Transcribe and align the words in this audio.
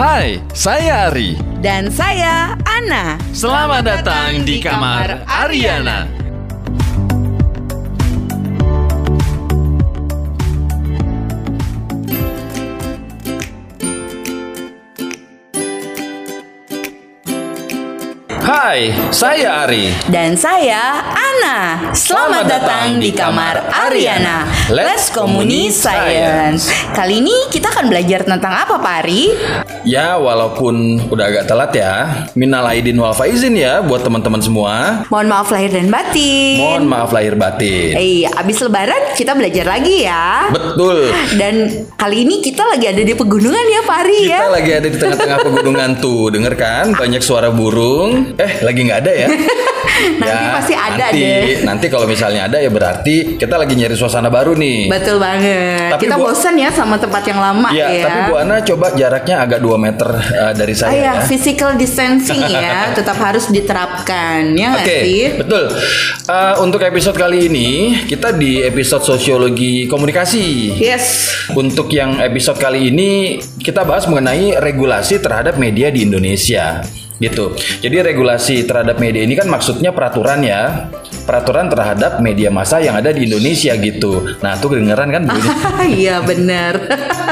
Hai, 0.00 0.40
saya 0.56 1.12
Ari. 1.12 1.36
Dan 1.60 1.92
saya 1.92 2.56
Ana. 2.64 3.20
Selamat 3.36 3.84
datang 3.84 4.48
di 4.48 4.56
kamar 4.56 5.28
Ariana. 5.28 6.19
Hai, 18.60 18.92
saya 19.08 19.64
Ari. 19.64 19.88
Dan 20.12 20.36
saya 20.36 21.00
Ana. 21.16 21.80
Selamat, 21.96 22.44
datang 22.44 23.00
di 23.00 23.08
kamar 23.08 23.56
Ariana. 23.72 24.44
Let's 24.68 25.08
Community 25.08 25.72
Science. 25.72 26.68
Kali 26.92 27.24
ini 27.24 27.32
kita 27.48 27.72
akan 27.72 27.88
belajar 27.88 28.20
tentang 28.28 28.52
apa, 28.52 28.76
Pak 28.76 28.94
Ari? 29.00 29.32
Ya, 29.88 30.20
walaupun 30.20 31.00
udah 31.08 31.24
agak 31.32 31.48
telat 31.48 31.72
ya, 31.72 32.28
minal 32.36 32.68
aidin 32.68 33.00
wal 33.00 33.16
faizin 33.16 33.56
ya 33.56 33.80
buat 33.80 34.04
teman-teman 34.04 34.44
semua. 34.44 35.08
Mohon 35.08 35.28
maaf 35.32 35.48
lahir 35.48 35.72
dan 35.72 35.88
batin. 35.88 36.60
Mohon 36.60 36.84
maaf 36.84 37.10
lahir 37.16 37.40
batin. 37.40 37.96
Eh, 37.96 38.28
abis 38.28 38.60
lebaran 38.60 39.16
kita 39.16 39.32
belajar 39.32 39.64
lagi 39.72 40.04
ya. 40.04 40.52
Betul. 40.52 41.08
Dan 41.40 41.88
kali 41.96 42.28
ini 42.28 42.44
kita 42.44 42.68
lagi 42.68 42.92
ada 42.92 43.00
di 43.00 43.16
pegunungan 43.16 43.64
ya, 43.72 43.80
Pak 43.88 43.98
Ari 44.04 44.20
ya. 44.28 44.40
Kita 44.44 44.52
lagi 44.52 44.70
ada 44.76 44.88
di 44.92 44.98
tengah-tengah 45.00 45.38
pegunungan 45.48 45.90
tuh, 45.96 46.28
denger 46.28 46.54
kan? 46.60 46.92
Banyak 46.92 47.24
suara 47.24 47.48
burung. 47.48 48.36
Eh, 48.36 48.49
lagi 48.58 48.80
nggak 48.82 49.00
ada 49.00 49.12
ya? 49.22 49.28
Nanti 50.00 50.46
pasti 50.48 50.74
ada 50.74 51.06
nanti, 51.12 51.20
deh. 51.20 51.60
Nanti 51.60 51.86
kalau 51.92 52.08
misalnya 52.08 52.48
ada 52.48 52.56
ya 52.56 52.72
berarti 52.72 53.36
kita 53.36 53.54
lagi 53.54 53.76
nyari 53.76 53.92
suasana 53.92 54.32
baru 54.32 54.56
nih. 54.56 54.88
Betul 54.88 55.20
banget. 55.20 55.92
Tapi 55.92 56.02
kita 56.08 56.16
Bu- 56.16 56.32
bosan 56.32 56.56
ya 56.56 56.72
sama 56.72 56.96
tempat 56.96 57.20
yang 57.28 57.36
lama 57.36 57.68
Iya, 57.68 57.86
ya. 57.92 58.04
tapi 58.08 58.18
Bu 58.26 58.34
Ana 58.40 58.56
coba 58.64 58.86
jaraknya 58.96 59.36
agak 59.44 59.60
2 59.60 59.76
meter 59.76 60.08
eh, 60.16 60.52
dari 60.56 60.72
Ah, 60.72 60.78
saya 60.78 60.96
ya, 60.96 61.12
ya. 61.12 61.22
physical 61.24 61.76
distancing 61.76 62.40
ya, 62.56 62.96
tetap 62.96 63.16
harus 63.20 63.52
diterapkan 63.52 64.56
ya 64.56 64.80
Oke, 64.80 64.98
sih? 65.04 65.24
betul. 65.36 65.68
Eh, 66.26 66.54
untuk 66.64 66.80
episode 66.80 67.16
kali 67.16 67.52
ini 67.52 67.68
kita 68.08 68.32
di 68.32 68.64
episode 68.64 69.04
sosiologi 69.04 69.84
komunikasi. 69.84 70.80
Yes. 70.80 71.28
Untuk 71.52 71.92
yang 71.92 72.24
episode 72.24 72.56
kali 72.56 72.88
ini 72.88 73.10
kita 73.60 73.84
bahas 73.84 74.08
mengenai 74.08 74.56
regulasi 74.56 75.20
terhadap 75.20 75.60
media 75.60 75.92
di 75.92 76.08
Indonesia. 76.08 76.80
Gitu. 77.20 77.52
Jadi 77.84 77.96
regulasi 78.00 78.64
terhadap 78.64 78.96
media 78.96 79.20
ini 79.20 79.36
kan 79.36 79.44
maksudnya 79.46 79.92
peraturan 79.92 80.40
ya. 80.40 80.88
Peraturan 81.28 81.68
terhadap 81.68 82.18
media 82.24 82.48
massa 82.48 82.80
yang 82.80 82.96
ada 82.96 83.12
di 83.12 83.28
Indonesia 83.28 83.76
gitu. 83.76 84.40
Nah, 84.40 84.56
tuh 84.56 84.74
kedengeran 84.74 85.08
kan? 85.12 85.22
Iya 86.00 86.24
benar. 86.24 86.80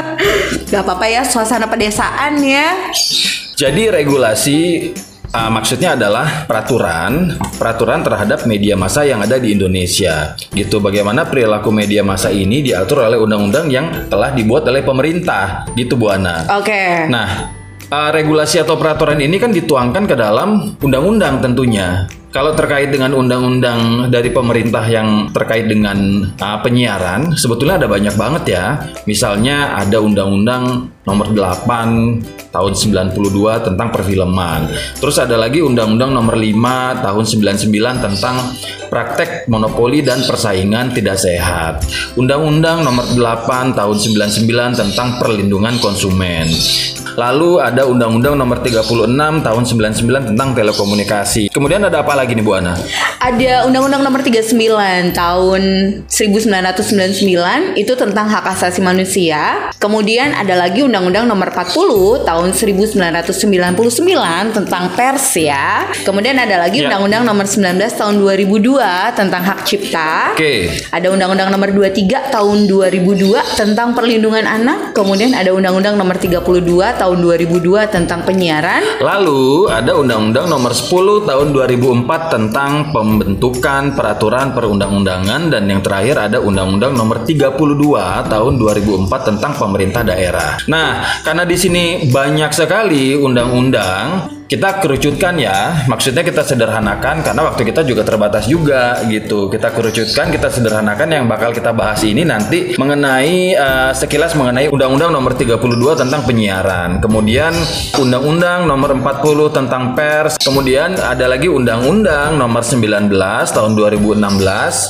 Gak 0.71 0.85
apa-apa 0.85 1.05
ya 1.09 1.25
suasana 1.25 1.65
pedesaan 1.65 2.37
ya. 2.45 2.93
Jadi 3.57 3.89
regulasi 3.89 4.57
uh, 5.33 5.49
maksudnya 5.51 5.97
adalah 5.97 6.45
peraturan 6.45 7.37
peraturan 7.57 8.01
terhadap 8.05 8.45
media 8.45 8.77
massa 8.77 9.05
yang 9.05 9.25
ada 9.25 9.41
di 9.41 9.57
Indonesia. 9.57 10.37
Gitu 10.53 10.77
bagaimana 10.77 11.25
perilaku 11.25 11.73
media 11.73 12.05
massa 12.05 12.29
ini 12.29 12.61
diatur 12.61 13.05
oleh 13.05 13.17
undang-undang 13.17 13.67
yang 13.73 14.07
telah 14.07 14.31
dibuat 14.33 14.69
oleh 14.69 14.85
pemerintah. 14.85 15.65
Gitu 15.73 15.97
Bu 15.97 16.13
Ana. 16.13 16.45
Oke. 16.61 17.09
Nah, 17.09 17.58
uh, 17.89 18.09
regulasi 18.13 18.61
atau 18.61 18.77
peraturan 18.77 19.19
ini 19.19 19.35
kan 19.41 19.51
dituangkan 19.51 20.05
ke 20.05 20.15
dalam 20.15 20.77
undang-undang 20.79 21.41
tentunya. 21.41 22.07
Kalau 22.29 22.53
terkait 22.53 22.93
dengan 22.93 23.17
undang-undang 23.17 24.13
dari 24.13 24.29
pemerintah 24.29 24.85
yang 24.85 25.33
terkait 25.33 25.65
dengan 25.65 26.29
uh, 26.37 26.57
penyiaran, 26.61 27.33
sebetulnya 27.33 27.81
ada 27.81 27.89
banyak 27.89 28.13
banget 28.13 28.43
ya. 28.53 28.65
Misalnya 29.09 29.73
ada 29.73 29.97
undang-undang 29.97 30.93
nomor 31.09 31.33
8 31.33 32.53
tahun 32.53 32.73
92 32.77 33.65
tentang 33.65 33.89
perfilman. 33.89 34.69
Terus 35.01 35.17
ada 35.17 35.33
lagi 35.41 35.65
undang-undang 35.65 36.13
nomor 36.13 36.37
5 36.37 37.01
tahun 37.01 37.25
99 37.25 38.05
tentang 38.05 38.35
praktek 38.93 39.49
monopoli 39.49 40.05
dan 40.05 40.21
persaingan 40.21 40.93
tidak 40.93 41.17
sehat. 41.17 41.81
Undang-undang 42.13 42.85
nomor 42.85 43.05
8 43.09 43.73
tahun 43.73 43.97
99 43.97 44.81
tentang 44.81 45.17
perlindungan 45.17 45.77
konsumen. 45.81 46.49
Lalu 47.19 47.59
ada 47.59 47.83
Undang-Undang 47.83 48.39
Nomor 48.39 48.63
36 48.63 49.43
Tahun 49.43 49.63
99 49.67 50.31
tentang 50.31 50.55
telekomunikasi. 50.55 51.51
Kemudian 51.51 51.83
ada 51.83 51.99
apa 51.99 52.15
lagi 52.15 52.31
nih 52.31 52.39
Bu 52.39 52.55
Ana? 52.55 52.79
Ada 53.19 53.67
Undang-Undang 53.67 54.07
Nomor 54.07 54.23
39 54.23 55.11
tahun 55.11 55.61
1999 56.07 57.75
itu 57.75 57.93
tentang 57.99 58.31
hak 58.31 58.45
asasi 58.55 58.79
manusia. 58.79 59.67
Kemudian 59.83 60.31
ada 60.31 60.55
lagi 60.55 60.79
Undang-Undang 60.99 61.31
Nomor 61.31 61.47
40 61.55 62.27
tahun 62.27 62.51
1999 62.51 63.39
tentang 64.51 64.83
pers 64.99 65.31
ya. 65.39 65.87
Kemudian 66.03 66.35
ada 66.35 66.59
lagi 66.59 66.83
Ya. 66.83 66.91
Undang-Undang 66.91 67.23
Nomor 67.23 67.47
19 67.47 67.95
tahun 67.95 68.19
2002 68.19 69.15
tentang 69.15 69.41
hak 69.47 69.63
cipta. 69.63 70.35
Oke. 70.35 70.67
Ada 70.91 71.07
Undang-Undang 71.07 71.55
Nomor 71.55 71.71
23 71.71 72.35
tahun 72.35 72.67
2002 72.67 73.31
tentang 73.55 73.95
perlindungan 73.95 74.43
anak. 74.43 74.91
Kemudian 74.91 75.31
ada 75.31 75.55
Undang-Undang 75.55 75.95
Nomor 75.95 76.19
32 76.19 76.99
tahun 76.99 77.17
2002 77.23 77.95
tentang 77.95 78.27
penyiaran. 78.27 78.99
Lalu 78.99 79.71
ada 79.71 79.95
Undang-Undang 79.95 80.51
Nomor 80.51 80.75
10 80.75 80.91
Tahun 81.29 81.47
2004 81.51 82.33
tentang 82.33 82.71
pembentukan 82.95 83.95
peraturan 83.95 84.55
perundang-undangan 84.55 85.51
dan 85.51 85.63
yang 85.67 85.79
terakhir 85.79 86.31
ada 86.31 86.37
Undang-Undang 86.43 86.95
Nomor 86.95 87.23
32 87.23 88.27
Tahun 88.27 88.53
2004 88.55 89.29
tentang 89.35 89.51
pemerintah 89.55 90.01
daerah. 90.01 90.57
Nah, 90.71 90.78
karena 91.25 91.43
di 91.43 91.57
sini 91.59 91.85
banyak 92.09 92.51
sekali 92.55 93.13
undang-undang 93.13 94.38
kita 94.49 94.81
kerucutkan 94.81 95.37
ya, 95.37 95.85
maksudnya 95.85 96.25
kita 96.25 96.41
sederhanakan 96.41 97.21
karena 97.21 97.41
waktu 97.45 97.69
kita 97.69 97.85
juga 97.85 98.01
terbatas 98.01 98.49
juga 98.49 98.97
gitu. 99.05 99.45
Kita 99.45 99.69
kerucutkan, 99.69 100.33
kita 100.33 100.49
sederhanakan 100.49 101.05
yang 101.05 101.25
bakal 101.29 101.53
kita 101.53 101.69
bahas 101.69 102.01
ini 102.01 102.25
nanti 102.25 102.73
mengenai 102.73 103.53
eh, 103.53 103.91
sekilas 103.93 104.33
mengenai 104.33 104.73
Undang-Undang 104.73 105.13
Nomor 105.13 105.37
32 105.37 106.01
tentang 106.01 106.25
penyiaran. 106.25 106.97
Kemudian 106.97 107.53
Undang-Undang 108.01 108.65
Nomor 108.65 108.97
40 108.97 109.53
tentang 109.53 109.93
pers. 109.93 110.41
Kemudian 110.41 110.97
ada 110.97 111.29
lagi 111.29 111.45
Undang-Undang 111.45 112.41
Nomor 112.41 112.65
19 112.65 113.13
tahun 113.53 113.71
2016 113.77 114.17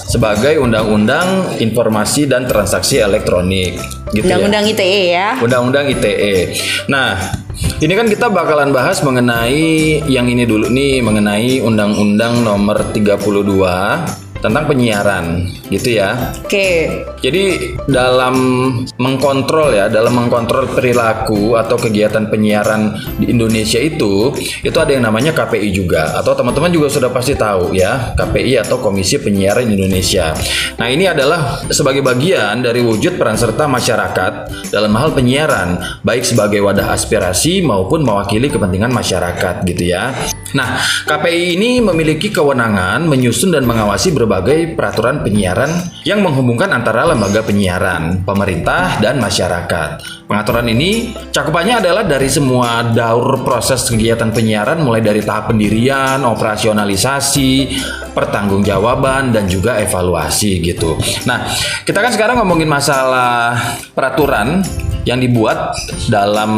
sebagai 0.07 0.55
Undang-Undang 0.63 1.59
Informasi 1.59 2.31
dan 2.31 2.47
Transaksi 2.47 3.03
Elektronik. 3.03 3.75
Gitu 4.15 4.23
ya. 4.23 4.39
Undang-Undang 4.39 4.63
ITE 4.71 5.03
ya. 5.11 5.29
Undang-Undang 5.43 5.85
ITE. 5.91 6.55
Nah, 6.87 7.48
ini 7.79 7.93
kan 7.95 8.07
kita 8.11 8.27
bakalan 8.27 8.75
bahas 8.75 8.99
mengenai 8.99 10.03
yang 10.07 10.27
ini 10.27 10.43
dulu 10.43 10.67
nih, 10.67 10.99
mengenai 10.99 11.63
Undang-Undang 11.63 12.43
Nomor 12.43 12.91
32 12.91 14.28
tentang 14.39 14.65
penyiaran, 14.65 15.51
gitu 15.67 15.99
ya. 15.99 16.33
Oke. 16.39 17.03
Jadi 17.19 17.75
dalam 17.91 18.35
mengkontrol 18.95 19.75
ya, 19.75 19.85
dalam 19.91 20.15
mengkontrol 20.15 20.71
perilaku 20.71 21.59
atau 21.59 21.75
kegiatan 21.75 22.31
penyiaran 22.31 22.95
di 23.19 23.27
Indonesia 23.35 23.77
itu, 23.77 24.31
itu 24.63 24.77
ada 24.79 24.95
yang 24.95 25.03
namanya 25.03 25.35
KPI 25.35 25.75
juga, 25.75 26.15
atau 26.15 26.31
teman-teman 26.31 26.71
juga 26.71 26.87
sudah 26.87 27.11
pasti 27.11 27.35
tahu 27.35 27.75
ya, 27.75 28.15
KPI 28.15 28.63
atau 28.63 28.79
Komisi 28.79 29.19
Penyiaran 29.19 29.67
Indonesia. 29.67 30.31
Nah 30.79 30.87
ini 30.87 31.11
adalah 31.11 31.67
sebagai 31.67 31.99
bagian 31.99 32.63
dari 32.63 32.79
wujud 32.79 33.19
peran 33.19 33.35
serta 33.35 33.67
masyarakat 33.67 34.33
dalam 34.71 34.95
hal 34.95 35.11
penyiaran, 35.11 35.99
baik 36.07 36.23
sebagai 36.23 36.63
wadah 36.63 36.95
aspirasi 36.95 37.59
maupun 37.59 38.07
mewakili 38.07 38.47
kepentingan 38.47 38.95
masyarakat 38.95 39.67
gitu 39.67 39.83
ya. 39.91 40.15
Nah 40.55 40.79
KPI 41.03 41.59
ini 41.59 41.83
memiliki 41.83 42.31
kewenangan 42.31 43.03
menyusun 43.03 43.53
dan 43.53 43.67
mengawasi 43.67 44.15
berbagai 44.15 44.28
peraturan 44.77 45.25
penyiaran 45.25 45.73
yang 46.05 46.21
menghubungkan 46.21 46.69
antara 46.69 47.09
lembaga 47.09 47.41
penyiaran, 47.41 48.21
pemerintah, 48.21 49.01
dan 49.01 49.17
masyarakat. 49.17 50.05
Pengaturan 50.29 50.69
ini 50.69 51.17
cakupannya 51.33 51.81
adalah 51.81 52.05
dari 52.05 52.29
semua 52.29 52.85
daur 52.93 53.41
proses 53.41 53.81
kegiatan 53.89 54.29
penyiaran 54.29 54.85
mulai 54.85 55.01
dari 55.01 55.25
tahap 55.25 55.49
pendirian, 55.49 56.21
operasionalisasi, 56.21 57.73
pertanggungjawaban 58.13 59.33
dan 59.33 59.49
juga 59.49 59.81
evaluasi 59.81 60.61
gitu. 60.61 61.01
Nah, 61.25 61.49
kita 61.81 61.97
kan 61.97 62.13
sekarang 62.13 62.37
ngomongin 62.45 62.69
masalah 62.69 63.57
peraturan 63.97 64.61
yang 65.09 65.17
dibuat 65.17 65.73
dalam 66.05 66.51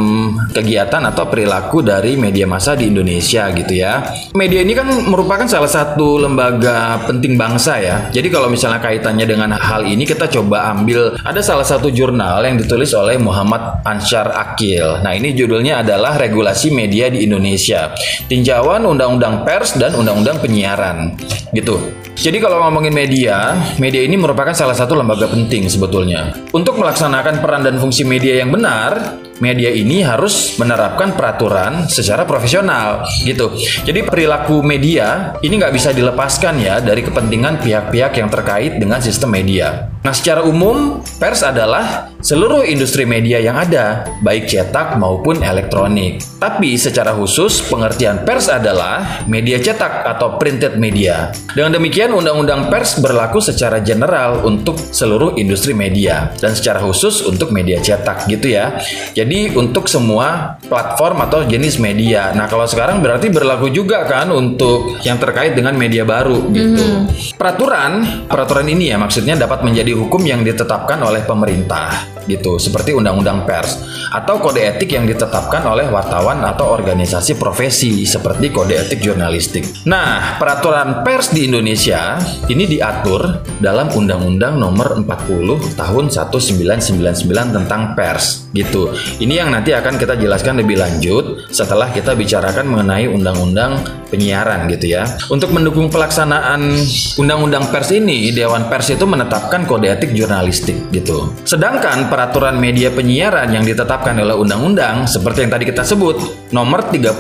kegiatan 0.52 1.00
atau 1.08 1.32
perilaku 1.32 1.80
dari 1.80 2.20
media 2.20 2.44
massa 2.44 2.76
di 2.76 2.92
Indonesia 2.92 3.48
gitu 3.56 3.72
ya. 3.72 4.04
Media 4.36 4.60
ini 4.60 4.76
kan 4.76 4.92
merupakan 5.08 5.48
salah 5.48 5.72
satu 5.72 6.20
lembaga 6.20 7.00
penting 7.08 7.40
bangsa 7.40 7.80
ya. 7.80 7.96
Jadi 8.12 8.28
kalau 8.28 8.52
misalnya 8.52 8.84
kaitannya 8.84 9.24
dengan 9.24 9.56
hal 9.56 9.88
ini 9.88 10.04
kita 10.04 10.28
coba 10.28 10.76
ambil 10.76 11.16
ada 11.24 11.40
salah 11.40 11.64
satu 11.64 11.88
jurnal 11.88 12.44
yang 12.44 12.60
ditulis 12.60 12.92
oleh 12.92 13.16
Muhammad 13.16 13.80
Ansyar 13.88 14.36
Akil. 14.36 15.00
Nah, 15.00 15.16
ini 15.16 15.32
judulnya 15.32 15.80
adalah 15.80 16.20
Regulasi 16.20 16.76
Media 16.76 17.08
di 17.08 17.24
Indonesia. 17.24 17.96
Tinjauan 18.28 18.84
Undang-Undang 18.84 19.48
Pers 19.48 19.80
dan 19.80 19.96
Undang-Undang 19.96 20.44
Penyiaran. 20.44 21.16
Gitu. 21.56 21.80
Jadi 22.22 22.38
kalau 22.44 22.62
ngomongin 22.68 22.92
media, 22.92 23.56
media 23.80 24.04
ini 24.04 24.20
merupakan 24.20 24.52
salah 24.52 24.76
satu 24.76 24.94
lembaga 24.94 25.32
penting 25.32 25.66
sebetulnya. 25.72 26.36
Untuk 26.52 26.78
melaksanakan 26.78 27.40
peran 27.40 27.64
dan 27.64 27.80
fungsi 27.80 28.04
media 28.04 28.41
yang 28.42 28.50
benar, 28.50 29.22
media 29.42 29.70
ini 29.70 30.02
harus 30.02 30.58
menerapkan 30.58 31.14
peraturan 31.14 31.86
secara 31.86 32.26
profesional 32.26 33.06
gitu. 33.22 33.54
Jadi 33.86 34.06
perilaku 34.06 34.66
media 34.66 35.38
ini 35.46 35.62
nggak 35.62 35.74
bisa 35.74 35.94
dilepaskan 35.94 36.62
ya 36.62 36.82
dari 36.82 37.06
kepentingan 37.06 37.62
pihak-pihak 37.62 38.18
yang 38.18 38.30
terkait 38.30 38.78
dengan 38.82 39.02
sistem 39.02 39.34
media. 39.34 39.90
Nah, 40.02 40.18
secara 40.18 40.42
umum 40.42 40.98
pers 41.22 41.46
adalah 41.46 42.10
seluruh 42.26 42.66
industri 42.66 43.06
media 43.06 43.38
yang 43.38 43.54
ada, 43.54 44.10
baik 44.26 44.50
cetak 44.50 44.98
maupun 44.98 45.46
elektronik. 45.46 46.26
Tapi 46.42 46.74
secara 46.74 47.14
khusus 47.14 47.62
pengertian 47.70 48.26
pers 48.26 48.50
adalah 48.50 49.22
media 49.30 49.62
cetak 49.62 50.10
atau 50.10 50.42
printed 50.42 50.82
media. 50.82 51.30
Dengan 51.54 51.78
demikian 51.78 52.18
undang-undang 52.18 52.74
pers 52.74 52.98
berlaku 52.98 53.46
secara 53.46 53.78
general 53.86 54.42
untuk 54.42 54.74
seluruh 54.74 55.38
industri 55.38 55.78
media 55.78 56.34
dan 56.42 56.58
secara 56.58 56.82
khusus 56.82 57.22
untuk 57.22 57.54
media 57.54 57.78
cetak 57.78 58.26
gitu 58.26 58.58
ya. 58.58 58.82
Jadi 59.14 59.54
untuk 59.54 59.86
semua 59.86 60.58
platform 60.66 61.30
atau 61.30 61.46
jenis 61.46 61.78
media. 61.78 62.34
Nah, 62.34 62.50
kalau 62.50 62.66
sekarang 62.66 63.06
berarti 63.06 63.30
berlaku 63.30 63.70
juga 63.70 64.02
kan 64.10 64.34
untuk 64.34 64.98
yang 65.06 65.22
terkait 65.22 65.54
dengan 65.54 65.78
media 65.78 66.02
baru 66.10 66.50
gitu. 66.50 66.82
Mm 66.82 67.06
-hmm. 67.06 67.38
Peraturan, 67.38 67.92
peraturan 68.26 68.66
ini 68.66 68.90
ya 68.90 68.98
maksudnya 68.98 69.38
dapat 69.38 69.62
menjadi 69.62 69.91
hukum 69.94 70.22
yang 70.24 70.42
ditetapkan 70.42 71.00
oleh 71.04 71.24
pemerintah 71.24 72.12
gitu, 72.30 72.62
seperti 72.62 72.94
undang-undang 72.94 73.46
pers 73.50 73.82
atau 74.12 74.38
kode 74.44 74.60
etik 74.60 74.94
yang 74.94 75.08
ditetapkan 75.08 75.64
oleh 75.64 75.88
wartawan 75.88 76.44
atau 76.44 76.70
organisasi 76.76 77.40
profesi 77.40 78.04
seperti 78.04 78.52
kode 78.52 78.76
etik 78.76 79.00
jurnalistik. 79.00 79.88
Nah, 79.88 80.36
peraturan 80.36 81.02
pers 81.02 81.32
di 81.32 81.48
Indonesia 81.48 82.20
ini 82.52 82.68
diatur 82.68 83.42
dalam 83.58 83.88
Undang-Undang 83.90 84.60
Nomor 84.60 85.00
40 85.02 85.80
Tahun 85.80 86.06
1999 86.12 87.56
tentang 87.56 87.96
pers 87.96 88.52
gitu. 88.52 88.92
Ini 89.24 89.46
yang 89.46 89.50
nanti 89.56 89.72
akan 89.72 89.96
kita 89.96 90.20
jelaskan 90.20 90.60
lebih 90.60 90.78
lanjut 90.78 91.48
setelah 91.50 91.90
kita 91.90 92.14
bicarakan 92.14 92.68
mengenai 92.68 93.08
undang-undang 93.08 93.80
penyiaran 94.12 94.68
gitu 94.68 95.00
ya. 95.00 95.08
Untuk 95.32 95.56
mendukung 95.56 95.88
pelaksanaan 95.88 96.76
undang-undang 97.16 97.72
pers 97.72 97.96
ini, 97.96 98.36
Dewan 98.36 98.68
Pers 98.68 98.92
itu 98.92 99.08
menetapkan 99.08 99.64
kode 99.64 99.88
etik 99.88 100.12
jurnalistik 100.12 100.92
gitu. 100.92 101.32
Sedangkan 101.48 102.12
peraturan 102.12 102.60
media 102.60 102.92
penyiaran 102.92 103.56
yang 103.56 103.64
ditetapkan 103.64 104.20
oleh 104.20 104.36
undang-undang 104.36 105.08
seperti 105.08 105.48
yang 105.48 105.52
tadi 105.56 105.66
kita 105.72 105.88
sebut, 105.88 106.52
nomor 106.52 106.92
32 106.92 107.16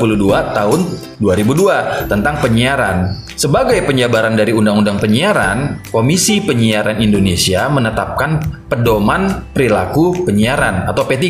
tahun 0.52 1.11
2002 1.22 2.10
tentang 2.10 2.42
penyiaran. 2.42 3.22
Sebagai 3.38 3.86
penjabaran 3.86 4.34
dari 4.34 4.52
undang-undang 4.52 4.98
penyiaran, 4.98 5.86
Komisi 5.94 6.42
Penyiaran 6.42 6.98
Indonesia 6.98 7.70
menetapkan 7.70 8.42
pedoman 8.68 9.54
perilaku 9.54 10.26
penyiaran 10.26 10.90
atau 10.90 11.06
P3 11.06 11.26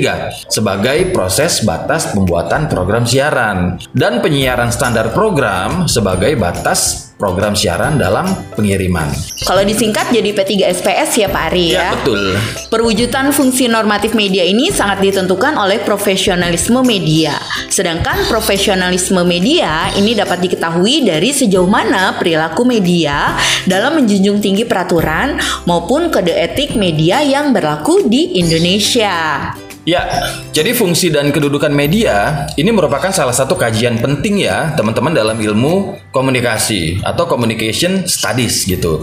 sebagai 0.48 1.12
proses 1.12 1.62
batas 1.68 2.16
pembuatan 2.16 2.72
program 2.72 3.04
siaran 3.04 3.78
dan 3.92 4.24
penyiaran 4.24 4.72
standar 4.72 5.12
program 5.12 5.86
sebagai 5.92 6.40
batas 6.40 7.11
program 7.22 7.54
siaran 7.54 8.02
dalam 8.02 8.26
pengiriman. 8.58 9.14
Kalau 9.46 9.62
disingkat 9.62 10.10
jadi 10.10 10.34
P3SPS 10.34 11.22
ya 11.22 11.30
Pak 11.30 11.44
Ari 11.54 11.78
ya. 11.78 11.78
Ya 11.78 11.90
betul. 11.94 12.34
Perwujudan 12.74 13.30
fungsi 13.30 13.70
normatif 13.70 14.18
media 14.18 14.42
ini 14.42 14.74
sangat 14.74 15.06
ditentukan 15.06 15.54
oleh 15.54 15.78
profesionalisme 15.86 16.82
media. 16.82 17.38
Sedangkan 17.70 18.26
profesionalisme 18.26 19.22
media 19.22 19.94
ini 19.94 20.18
dapat 20.18 20.42
diketahui 20.42 21.06
dari 21.06 21.30
sejauh 21.30 21.70
mana 21.70 22.18
perilaku 22.18 22.66
media 22.66 23.38
dalam 23.70 24.02
menjunjung 24.02 24.42
tinggi 24.42 24.66
peraturan 24.66 25.38
maupun 25.70 26.10
kode 26.10 26.34
etik 26.34 26.74
media 26.74 27.22
yang 27.22 27.54
berlaku 27.54 28.10
di 28.10 28.42
Indonesia. 28.42 29.70
Ya, 29.82 30.30
jadi 30.54 30.78
fungsi 30.78 31.10
dan 31.10 31.34
kedudukan 31.34 31.74
media 31.74 32.46
ini 32.54 32.70
merupakan 32.70 33.10
salah 33.10 33.34
satu 33.34 33.58
kajian 33.58 33.98
penting 33.98 34.46
ya 34.46 34.78
teman-teman 34.78 35.10
dalam 35.10 35.34
ilmu 35.42 35.98
komunikasi 36.14 37.02
atau 37.02 37.26
communication 37.26 38.06
studies 38.06 38.70
gitu. 38.70 39.02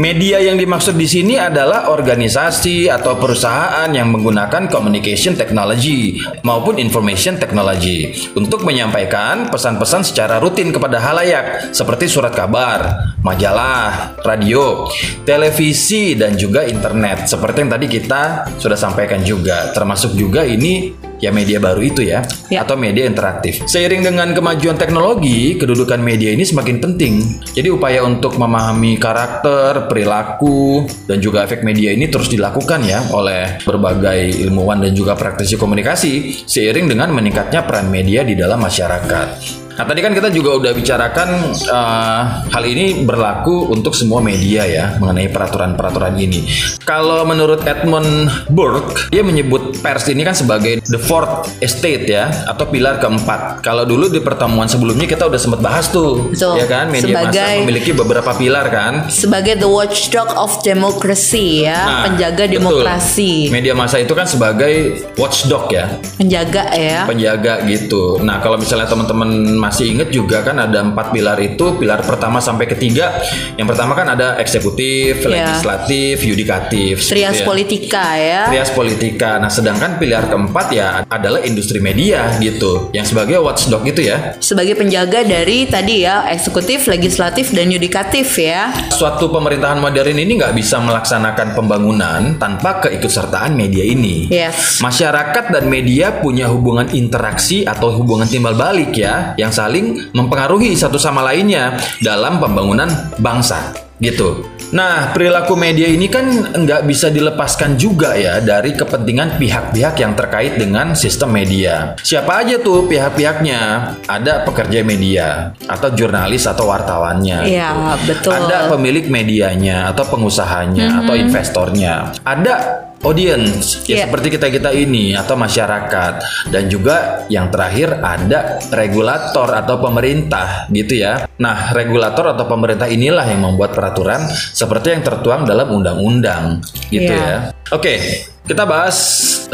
Media 0.00 0.40
yang 0.40 0.56
dimaksud 0.56 0.96
di 0.96 1.04
sini 1.04 1.36
adalah 1.36 1.92
organisasi 1.92 2.88
atau 2.88 3.20
perusahaan 3.20 3.84
yang 3.92 4.08
menggunakan 4.16 4.64
communication 4.72 5.36
technology 5.36 6.16
maupun 6.40 6.80
information 6.80 7.36
technology 7.36 8.16
untuk 8.32 8.64
menyampaikan 8.64 9.52
pesan-pesan 9.52 10.08
secara 10.08 10.40
rutin 10.40 10.72
kepada 10.72 11.04
halayak 11.04 11.68
seperti 11.76 12.08
surat 12.08 12.32
kabar, 12.32 13.12
majalah, 13.20 14.16
radio, 14.24 14.88
televisi 15.28 16.16
dan 16.16 16.32
juga 16.40 16.64
internet 16.64 17.28
seperti 17.28 17.60
yang 17.60 17.72
tadi 17.76 17.86
kita 17.92 18.22
sudah 18.56 18.78
sampaikan 18.80 19.20
juga 19.20 19.68
termasuk 19.76 20.13
juga 20.16 20.46
ini 20.46 20.94
ya 21.24 21.30
media 21.32 21.56
baru 21.56 21.80
itu 21.80 22.04
ya, 22.04 22.20
ya 22.52 22.68
atau 22.68 22.76
media 22.76 23.08
interaktif. 23.08 23.64
Seiring 23.64 24.04
dengan 24.04 24.36
kemajuan 24.36 24.76
teknologi, 24.76 25.56
kedudukan 25.56 25.96
media 26.00 26.28
ini 26.34 26.44
semakin 26.44 26.84
penting. 26.84 27.40
Jadi 27.56 27.68
upaya 27.72 28.04
untuk 28.04 28.36
memahami 28.36 29.00
karakter, 29.00 29.88
perilaku, 29.88 30.84
dan 31.08 31.24
juga 31.24 31.48
efek 31.48 31.64
media 31.64 31.96
ini 31.96 32.12
terus 32.12 32.28
dilakukan 32.28 32.84
ya 32.84 33.00
oleh 33.16 33.62
berbagai 33.64 34.44
ilmuwan 34.44 34.84
dan 34.84 34.92
juga 34.92 35.16
praktisi 35.16 35.56
komunikasi 35.56 36.44
seiring 36.44 36.92
dengan 36.92 37.08
meningkatnya 37.16 37.64
peran 37.64 37.88
media 37.88 38.20
di 38.20 38.36
dalam 38.36 38.60
masyarakat. 38.60 39.63
Nah 39.74 39.84
tadi 39.84 40.00
kan 40.06 40.14
kita 40.14 40.30
juga 40.30 40.54
udah 40.54 40.72
bicarakan 40.72 41.28
uh, 41.66 42.22
hal 42.46 42.64
ini 42.64 43.02
berlaku 43.02 43.74
untuk 43.74 43.90
semua 43.98 44.22
media 44.22 44.62
ya 44.62 44.84
mengenai 45.02 45.26
peraturan-peraturan 45.34 46.14
ini. 46.14 46.46
Kalau 46.86 47.26
menurut 47.26 47.66
Edmund 47.66 48.30
Burke 48.46 49.10
dia 49.10 49.26
menyebut 49.26 49.82
pers 49.82 50.06
ini 50.06 50.22
kan 50.22 50.36
sebagai 50.38 50.78
the 50.86 51.00
fourth 51.00 51.50
estate 51.58 52.06
ya 52.06 52.30
atau 52.46 52.70
pilar 52.70 53.02
keempat. 53.02 53.66
Kalau 53.66 53.82
dulu 53.82 54.06
di 54.06 54.22
pertemuan 54.22 54.70
sebelumnya 54.70 55.10
kita 55.10 55.26
udah 55.26 55.40
sempat 55.40 55.58
bahas 55.58 55.90
tuh, 55.90 56.30
Betul. 56.30 56.54
ya 56.62 56.66
kan 56.70 56.86
media 56.92 57.10
sebagai, 57.10 57.34
massa 57.34 57.62
memiliki 57.66 57.90
beberapa 57.90 58.30
pilar 58.38 58.66
kan. 58.70 58.92
Sebagai 59.10 59.58
the 59.58 59.66
watchdog 59.66 60.30
of 60.38 60.54
democracy 60.62 61.66
ya, 61.66 61.80
nah, 61.82 62.02
penjaga 62.06 62.46
demokrasi. 62.46 63.50
Betul. 63.50 63.54
Media 63.58 63.74
massa 63.74 63.98
itu 63.98 64.14
kan 64.14 64.26
sebagai 64.30 65.02
watchdog 65.18 65.66
ya. 65.74 65.98
Penjaga 66.14 66.70
ya. 66.78 67.02
Penjaga 67.10 67.66
gitu. 67.66 68.22
Nah 68.22 68.38
kalau 68.38 68.54
misalnya 68.60 68.86
teman-teman 68.86 69.58
masih 69.64 69.96
ingat 69.96 70.12
juga 70.12 70.44
kan 70.44 70.60
ada 70.60 70.84
empat 70.84 71.08
pilar 71.08 71.40
itu 71.40 71.80
pilar 71.80 72.04
pertama 72.04 72.36
sampai 72.36 72.68
ketiga 72.68 73.16
yang 73.56 73.64
pertama 73.64 73.96
kan 73.96 74.12
ada 74.12 74.36
eksekutif 74.36 75.24
yeah. 75.24 75.40
legislatif 75.40 76.20
yudikatif 76.20 77.00
trias 77.00 77.40
ya. 77.40 77.46
politika 77.48 78.04
ya 78.20 78.40
trias 78.52 78.70
politika 78.76 79.40
nah 79.40 79.48
sedangkan 79.48 79.96
pilar 79.96 80.28
keempat 80.28 80.66
ya 80.68 81.08
adalah 81.08 81.40
industri 81.40 81.80
media 81.80 82.36
gitu 82.44 82.92
yang 82.92 83.08
sebagai 83.08 83.40
watchdog 83.40 83.88
itu 83.88 84.04
ya 84.04 84.36
sebagai 84.36 84.76
penjaga 84.76 85.24
dari 85.24 85.64
tadi 85.64 86.04
ya 86.04 86.28
eksekutif 86.28 86.84
legislatif 86.84 87.48
dan 87.56 87.72
yudikatif 87.72 88.36
ya 88.36 88.68
suatu 88.92 89.32
pemerintahan 89.32 89.80
modern 89.80 90.20
ini 90.20 90.36
nggak 90.36 90.52
bisa 90.52 90.76
melaksanakan 90.84 91.56
pembangunan 91.56 92.36
tanpa 92.36 92.84
keikutsertaan 92.84 93.56
media 93.56 93.86
ini 93.86 94.28
yes. 94.28 94.84
masyarakat 94.84 95.56
dan 95.56 95.64
media 95.72 96.20
punya 96.20 96.52
hubungan 96.52 96.92
interaksi 96.92 97.64
atau 97.64 97.94
hubungan 97.96 98.28
timbal 98.28 98.52
balik 98.52 98.92
ya 98.92 99.32
yang 99.40 99.53
saling 99.54 100.10
mempengaruhi 100.10 100.74
satu 100.74 100.98
sama 100.98 101.22
lainnya 101.22 101.78
dalam 102.02 102.42
pembangunan 102.42 102.90
bangsa 103.22 103.84
gitu. 104.02 104.42
Nah, 104.74 105.14
perilaku 105.14 105.54
media 105.54 105.86
ini 105.86 106.10
kan 106.10 106.26
nggak 106.50 106.82
bisa 106.82 107.06
dilepaskan 107.06 107.78
juga 107.78 108.18
ya 108.18 108.42
dari 108.42 108.74
kepentingan 108.74 109.38
pihak-pihak 109.38 109.94
yang 110.02 110.18
terkait 110.18 110.58
dengan 110.58 110.98
sistem 110.98 111.30
media. 111.30 111.94
Siapa 112.02 112.42
aja 112.42 112.58
tuh 112.58 112.90
pihak-pihaknya? 112.90 113.94
Ada 114.10 114.42
pekerja 114.42 114.82
media 114.82 115.54
atau 115.70 115.94
jurnalis 115.94 116.50
atau 116.50 116.66
wartawannya. 116.66 117.46
Iya, 117.46 117.70
gitu. 117.70 118.08
betul. 118.10 118.32
Ada 118.34 118.74
pemilik 118.74 119.06
medianya 119.06 119.94
atau 119.94 120.02
pengusahanya 120.10 120.86
mm 120.90 120.94
-hmm. 120.98 121.00
atau 121.06 121.14
investornya. 121.14 121.94
Ada 122.26 122.83
audience 123.04 123.84
ya 123.86 124.02
yeah. 124.02 124.06
seperti 124.08 124.28
kita 124.34 124.48
kita 124.50 124.70
ini 124.72 125.14
atau 125.14 125.36
masyarakat 125.36 126.14
dan 126.50 126.64
juga 126.66 127.28
yang 127.28 127.52
terakhir 127.52 128.00
ada 128.00 128.58
regulator 128.72 129.48
atau 129.52 129.80
pemerintah 129.80 130.66
gitu 130.72 130.98
ya. 130.98 131.28
Nah 131.40 131.72
regulator 131.72 132.34
atau 132.34 132.44
pemerintah 132.48 132.88
inilah 132.88 133.24
yang 133.28 133.44
membuat 133.44 133.76
peraturan 133.76 134.24
seperti 134.30 134.96
yang 134.96 135.02
tertuang 135.04 135.44
dalam 135.44 135.70
undang-undang 135.70 136.64
gitu 136.88 137.12
yeah. 137.12 137.28
ya. 137.28 137.38
Oke, 137.72 137.80
okay, 137.80 137.98
kita 138.44 138.68
bahas 138.68 138.96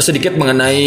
sedikit 0.01 0.33
mengenai 0.35 0.81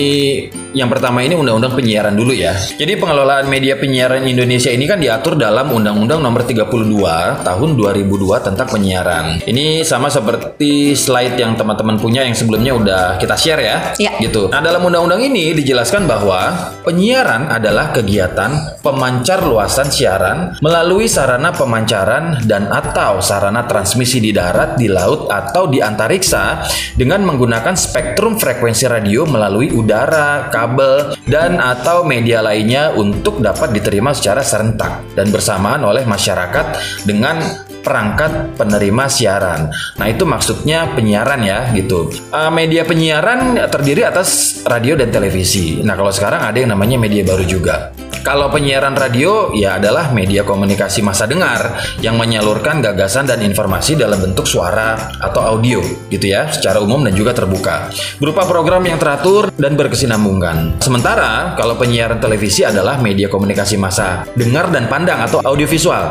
yang 0.74 0.90
pertama 0.90 1.22
ini 1.22 1.38
undang-undang 1.38 1.72
penyiaran 1.78 2.18
dulu 2.18 2.34
ya. 2.34 2.50
Jadi 2.54 2.98
pengelolaan 2.98 3.46
media 3.46 3.78
penyiaran 3.78 4.26
Indonesia 4.26 4.74
ini 4.74 4.90
kan 4.90 4.98
diatur 4.98 5.38
dalam 5.38 5.70
Undang-Undang 5.70 6.18
Nomor 6.18 6.42
32 6.42 7.46
Tahun 7.46 7.68
2002 7.78 8.46
tentang 8.46 8.66
penyiaran. 8.66 9.38
Ini 9.46 9.86
sama 9.86 10.10
seperti 10.10 10.98
slide 10.98 11.38
yang 11.38 11.54
teman-teman 11.54 11.94
punya 12.02 12.26
yang 12.26 12.34
sebelumnya 12.34 12.74
udah 12.74 13.02
kita 13.22 13.38
share 13.38 13.62
ya. 13.62 13.76
ya. 14.02 14.18
Gitu. 14.18 14.50
Nah, 14.50 14.58
dalam 14.58 14.82
undang-undang 14.82 15.22
ini 15.22 15.54
dijelaskan 15.54 16.10
bahwa 16.10 16.74
penyiaran 16.82 17.54
adalah 17.54 17.94
kegiatan 17.94 18.82
pemancar 18.82 19.46
luasan 19.46 19.94
siaran 19.94 20.58
melalui 20.58 21.06
sarana 21.06 21.54
pemancaran 21.54 22.42
dan 22.50 22.66
atau 22.66 23.22
sarana 23.22 23.62
transmisi 23.70 24.18
di 24.18 24.34
darat, 24.34 24.74
di 24.74 24.90
laut 24.90 25.30
atau 25.30 25.70
di 25.70 25.78
antariksa 25.78 26.66
dengan 26.98 27.22
menggunakan 27.22 27.78
spektrum 27.78 28.34
frekuensi 28.34 28.90
radio 28.90 29.03
radio 29.04 29.28
melalui 29.28 29.68
udara, 29.68 30.48
kabel, 30.48 31.12
dan 31.28 31.60
atau 31.60 32.08
media 32.08 32.40
lainnya 32.40 32.96
untuk 32.96 33.44
dapat 33.44 33.76
diterima 33.76 34.16
secara 34.16 34.40
serentak 34.40 35.12
dan 35.12 35.28
bersamaan 35.28 35.84
oleh 35.84 36.08
masyarakat 36.08 36.80
dengan 37.04 37.36
perangkat 37.84 38.56
penerima 38.56 39.04
siaran. 39.12 39.68
Nah 40.00 40.06
itu 40.08 40.24
maksudnya 40.24 40.96
penyiaran 40.96 41.44
ya 41.44 41.68
gitu. 41.76 42.08
Uh, 42.32 42.48
media 42.48 42.88
penyiaran 42.88 43.60
terdiri 43.68 44.08
atas 44.08 44.60
radio 44.64 44.96
dan 44.96 45.12
televisi. 45.12 45.84
Nah 45.84 45.92
kalau 45.94 46.10
sekarang 46.10 46.40
ada 46.40 46.56
yang 46.56 46.72
namanya 46.72 46.96
media 46.96 47.20
baru 47.22 47.44
juga. 47.44 47.92
Kalau 48.24 48.48
penyiaran 48.48 48.96
radio 48.96 49.52
ya 49.52 49.76
adalah 49.76 50.08
media 50.16 50.48
komunikasi 50.48 51.04
masa 51.04 51.28
dengar 51.28 51.76
yang 52.00 52.16
menyalurkan 52.16 52.80
gagasan 52.80 53.28
dan 53.28 53.44
informasi 53.44 54.00
dalam 54.00 54.16
bentuk 54.16 54.48
suara 54.48 55.12
atau 55.20 55.44
audio 55.44 55.84
gitu 56.08 56.32
ya, 56.32 56.48
secara 56.48 56.80
umum 56.80 57.04
dan 57.04 57.12
juga 57.12 57.36
terbuka. 57.36 57.92
Berupa 58.16 58.48
program 58.48 58.80
yang 58.88 58.96
teratur 58.96 59.52
dan 59.60 59.76
berkesinambungan. 59.76 60.80
Sementara 60.80 61.52
kalau 61.52 61.76
penyiaran 61.76 62.16
televisi 62.16 62.64
adalah 62.64 62.96
media 62.96 63.28
komunikasi 63.28 63.76
masa 63.76 64.24
dengar 64.32 64.72
dan 64.72 64.88
pandang 64.88 65.20
atau 65.20 65.44
audiovisual 65.44 66.08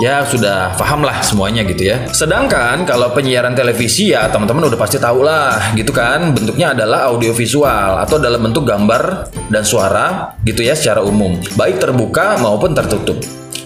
ya 0.00 0.24
sudah 0.24 0.72
paham 0.78 1.04
lah 1.04 1.20
semuanya 1.20 1.66
gitu 1.66 1.90
ya. 1.92 2.08
Sedangkan 2.14 2.86
kalau 2.88 3.12
penyiaran 3.12 3.52
televisi 3.52 4.14
ya 4.14 4.30
teman-teman 4.30 4.70
udah 4.70 4.78
pasti 4.78 4.96
tahu 4.96 5.26
lah 5.26 5.74
gitu 5.76 5.92
kan 5.92 6.32
bentuknya 6.32 6.72
adalah 6.72 7.10
audiovisual 7.12 8.00
atau 8.00 8.16
dalam 8.16 8.40
bentuk 8.40 8.64
gambar 8.64 9.28
dan 9.52 9.62
suara 9.66 10.32
gitu 10.46 10.64
ya 10.64 10.72
secara 10.72 11.04
umum 11.04 11.36
baik 11.58 11.82
terbuka 11.82 12.40
maupun 12.40 12.72
tertutup 12.72 13.20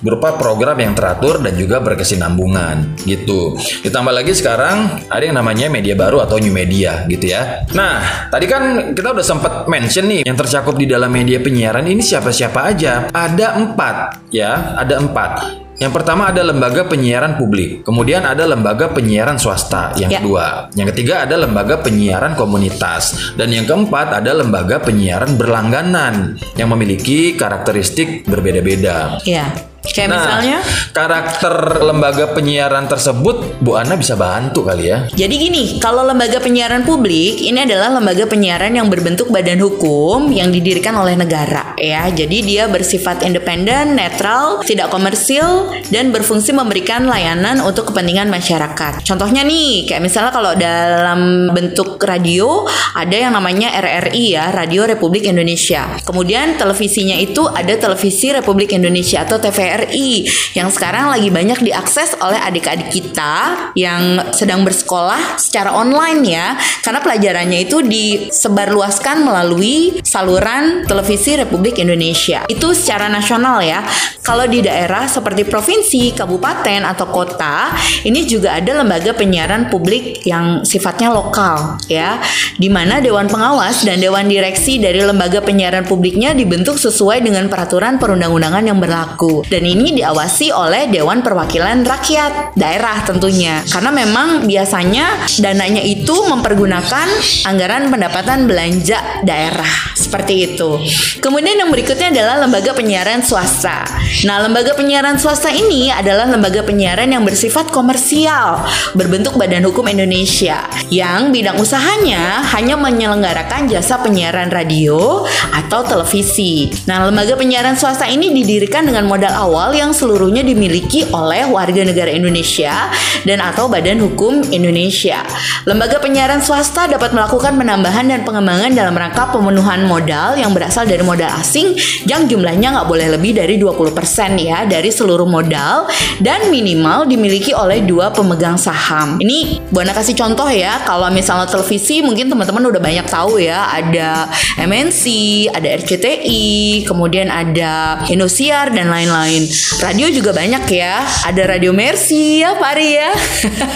berupa 0.04 0.36
program 0.36 0.76
yang 0.76 0.92
teratur 0.92 1.40
dan 1.40 1.56
juga 1.56 1.80
berkesinambungan 1.80 3.00
gitu. 3.08 3.56
Ditambah 3.82 4.12
lagi 4.12 4.36
sekarang 4.36 5.08
ada 5.08 5.24
yang 5.24 5.36
namanya 5.38 5.72
media 5.72 5.96
baru 5.96 6.22
atau 6.24 6.36
new 6.38 6.52
media 6.52 7.02
gitu 7.08 7.32
ya. 7.32 7.64
Nah, 7.72 8.28
tadi 8.28 8.46
kan 8.46 8.92
kita 8.92 9.16
udah 9.16 9.24
sempat 9.24 9.52
mention 9.66 10.06
nih 10.06 10.22
yang 10.26 10.36
tercakup 10.36 10.76
di 10.76 10.86
dalam 10.86 11.08
media 11.10 11.40
penyiaran 11.40 11.86
ini 11.88 12.02
siapa-siapa 12.04 12.60
aja. 12.76 13.08
Ada 13.10 13.56
empat 13.56 14.28
ya, 14.30 14.76
ada 14.76 15.00
empat. 15.00 15.65
Yang 15.76 15.92
pertama 15.92 16.32
ada 16.32 16.40
lembaga 16.40 16.88
penyiaran 16.88 17.36
publik, 17.36 17.84
kemudian 17.84 18.24
ada 18.24 18.48
lembaga 18.48 18.88
penyiaran 18.96 19.36
swasta. 19.36 19.92
Yang 20.00 20.10
ya. 20.10 20.18
kedua, 20.24 20.46
yang 20.72 20.88
ketiga 20.94 21.14
ada 21.28 21.36
lembaga 21.36 21.76
penyiaran 21.84 22.32
komunitas, 22.32 23.36
dan 23.36 23.52
yang 23.52 23.68
keempat 23.68 24.16
ada 24.16 24.32
lembaga 24.32 24.80
penyiaran 24.80 25.36
berlangganan 25.36 26.40
yang 26.56 26.72
memiliki 26.72 27.36
karakteristik 27.36 28.24
berbeda-beda. 28.24 29.20
Ya. 29.28 29.52
Kayak 29.92 30.08
nah, 30.10 30.16
misalnya 30.18 30.58
karakter 30.90 31.54
lembaga 31.82 32.24
penyiaran 32.32 32.86
tersebut 32.88 33.60
Bu 33.60 33.76
Ana 33.76 33.94
bisa 33.98 34.16
bantu 34.16 34.66
kali 34.66 34.90
ya. 34.90 34.98
Jadi 35.12 35.34
gini, 35.36 35.62
kalau 35.78 36.02
lembaga 36.06 36.40
penyiaran 36.40 36.82
publik 36.82 37.40
ini 37.42 37.64
adalah 37.64 37.92
lembaga 37.92 38.24
penyiaran 38.26 38.72
yang 38.74 38.88
berbentuk 38.88 39.28
badan 39.28 39.60
hukum 39.60 40.32
yang 40.32 40.50
didirikan 40.50 40.96
oleh 40.96 41.14
negara 41.14 41.76
ya. 41.78 42.08
Jadi 42.10 42.42
dia 42.42 42.66
bersifat 42.66 43.22
independen, 43.22 43.96
netral, 43.96 44.64
tidak 44.64 44.88
komersil 44.88 45.70
dan 45.92 46.10
berfungsi 46.10 46.56
memberikan 46.56 47.06
layanan 47.06 47.60
untuk 47.62 47.92
kepentingan 47.92 48.32
masyarakat. 48.32 49.04
Contohnya 49.04 49.44
nih, 49.44 49.86
kayak 49.86 50.02
misalnya 50.02 50.32
kalau 50.32 50.52
dalam 50.56 51.50
bentuk 51.52 52.00
radio 52.02 52.64
ada 52.96 53.16
yang 53.16 53.32
namanya 53.36 53.72
RRI 53.76 54.24
ya, 54.36 54.48
Radio 54.52 54.88
Republik 54.88 55.28
Indonesia. 55.28 56.00
Kemudian 56.02 56.56
televisinya 56.56 57.16
itu 57.20 57.44
ada 57.46 57.76
Televisi 57.76 58.32
Republik 58.32 58.72
Indonesia 58.72 59.22
atau 59.22 59.36
TVRI 59.36 59.75
RI 59.76 60.24
yang 60.56 60.72
sekarang 60.72 61.12
lagi 61.12 61.28
banyak 61.28 61.60
diakses 61.60 62.16
oleh 62.22 62.40
adik-adik 62.40 62.88
kita 62.88 63.68
yang 63.76 64.32
sedang 64.32 64.64
bersekolah 64.64 65.36
secara 65.36 65.76
online 65.76 66.20
ya. 66.24 66.56
Karena 66.80 67.04
pelajarannya 67.04 67.68
itu 67.68 67.84
disebarluaskan 67.84 69.26
melalui 69.26 70.00
saluran 70.00 70.88
televisi 70.88 71.36
Republik 71.36 71.76
Indonesia. 71.76 72.48
Itu 72.48 72.72
secara 72.72 73.10
nasional 73.10 73.60
ya. 73.60 73.84
Kalau 74.24 74.48
di 74.48 74.64
daerah 74.64 75.06
seperti 75.06 75.46
provinsi, 75.46 76.16
kabupaten 76.16 76.82
atau 76.82 77.06
kota 77.10 77.70
ini 78.02 78.26
juga 78.26 78.56
ada 78.58 78.82
lembaga 78.82 79.12
penyiaran 79.12 79.68
publik 79.68 80.24
yang 80.24 80.64
sifatnya 80.64 81.12
lokal 81.12 81.78
ya. 81.90 82.18
Di 82.56 82.72
mana 82.72 82.98
dewan 83.02 83.28
pengawas 83.28 83.84
dan 83.84 84.00
dewan 84.00 84.26
direksi 84.26 84.80
dari 84.80 85.02
lembaga 85.02 85.44
penyiaran 85.44 85.84
publiknya 85.84 86.32
dibentuk 86.32 86.80
sesuai 86.80 87.20
dengan 87.20 87.46
peraturan 87.46 88.00
perundang-undangan 88.00 88.64
yang 88.64 88.78
berlaku. 88.80 89.42
Dan 89.46 89.65
ini 89.66 89.98
diawasi 89.98 90.54
oleh 90.54 90.86
Dewan 90.86 91.26
Perwakilan 91.26 91.82
Rakyat 91.82 92.54
daerah 92.54 93.02
tentunya. 93.02 93.66
Karena 93.66 93.90
memang 93.90 94.46
biasanya 94.46 95.26
dananya 95.42 95.82
itu 95.82 96.14
mempergunakan 96.30 97.08
anggaran 97.48 97.90
pendapatan 97.90 98.46
belanja 98.46 99.22
daerah 99.26 99.96
seperti 99.96 100.54
itu. 100.54 100.78
Kemudian 101.18 101.58
yang 101.58 101.72
berikutnya 101.72 102.14
adalah 102.14 102.46
lembaga 102.46 102.70
penyiaran 102.76 103.24
swasta. 103.24 103.82
Nah, 104.28 104.44
lembaga 104.44 104.76
penyiaran 104.76 105.18
swasta 105.18 105.50
ini 105.50 105.90
adalah 105.90 106.30
lembaga 106.30 106.62
penyiaran 106.62 107.10
yang 107.10 107.26
bersifat 107.26 107.72
komersial, 107.74 108.62
berbentuk 108.94 109.34
Badan 109.34 109.66
Hukum 109.66 109.88
Indonesia 109.90 110.68
yang 110.92 111.34
bidang 111.34 111.58
usahanya 111.58 112.44
hanya 112.54 112.78
menyelenggarakan 112.78 113.66
jasa 113.66 113.98
penyiaran 113.98 114.52
radio 114.52 115.26
atau 115.50 115.82
televisi. 115.82 116.70
Nah, 116.86 117.08
lembaga 117.08 117.34
penyiaran 117.34 117.74
swasta 117.74 118.06
ini 118.06 118.30
didirikan 118.30 118.86
dengan 118.86 119.08
modal 119.08 119.34
awal 119.34 119.55
awal 119.56 119.72
yang 119.72 119.96
seluruhnya 119.96 120.44
dimiliki 120.44 121.08
oleh 121.16 121.48
warga 121.48 121.80
negara 121.80 122.12
Indonesia 122.12 122.92
dan 123.24 123.40
atau 123.40 123.72
Badan 123.72 123.96
Hukum 124.04 124.44
Indonesia. 124.52 125.24
Lembaga 125.64 125.96
penyiaran 125.96 126.44
swasta 126.44 126.84
dapat 126.84 127.16
melakukan 127.16 127.56
penambahan 127.56 128.04
dan 128.04 128.20
pengembangan 128.20 128.76
dalam 128.76 128.92
rangka 128.92 129.32
pemenuhan 129.32 129.88
modal 129.88 130.36
yang 130.36 130.52
berasal 130.52 130.84
dari 130.84 131.00
modal 131.00 131.32
asing 131.40 131.72
yang 132.04 132.28
jumlahnya 132.28 132.76
nggak 132.76 132.84
boleh 132.84 133.08
lebih 133.16 133.32
dari 133.32 133.56
20% 133.56 133.96
ya 134.36 134.68
dari 134.68 134.92
seluruh 134.92 135.24
modal 135.24 135.88
dan 136.20 136.52
minimal 136.52 137.08
dimiliki 137.08 137.56
oleh 137.56 137.80
dua 137.80 138.12
pemegang 138.12 138.60
saham. 138.60 139.16
Ini 139.16 139.64
Buana 139.72 139.96
kasih 139.96 140.12
contoh 140.12 140.46
ya, 140.52 140.84
kalau 140.84 141.08
misalnya 141.08 141.48
televisi 141.48 142.04
mungkin 142.04 142.28
teman-teman 142.28 142.68
udah 142.68 142.82
banyak 142.82 143.06
tahu 143.08 143.40
ya, 143.40 143.72
ada 143.72 144.28
MNC, 144.60 145.02
ada 145.48 145.68
RCTI, 145.80 146.84
kemudian 146.84 147.32
ada 147.32 148.04
Indosiar 148.12 148.68
dan 148.74 148.92
lain-lain. 148.92 149.45
Radio 149.82 150.08
juga 150.10 150.30
banyak 150.32 150.64
ya. 150.70 151.04
Ada 151.26 151.56
Radio 151.58 151.70
Mercy 151.76 152.40
ya 152.42 152.56
Pak 152.56 152.70
Ari 152.74 152.88
ya. 152.96 153.10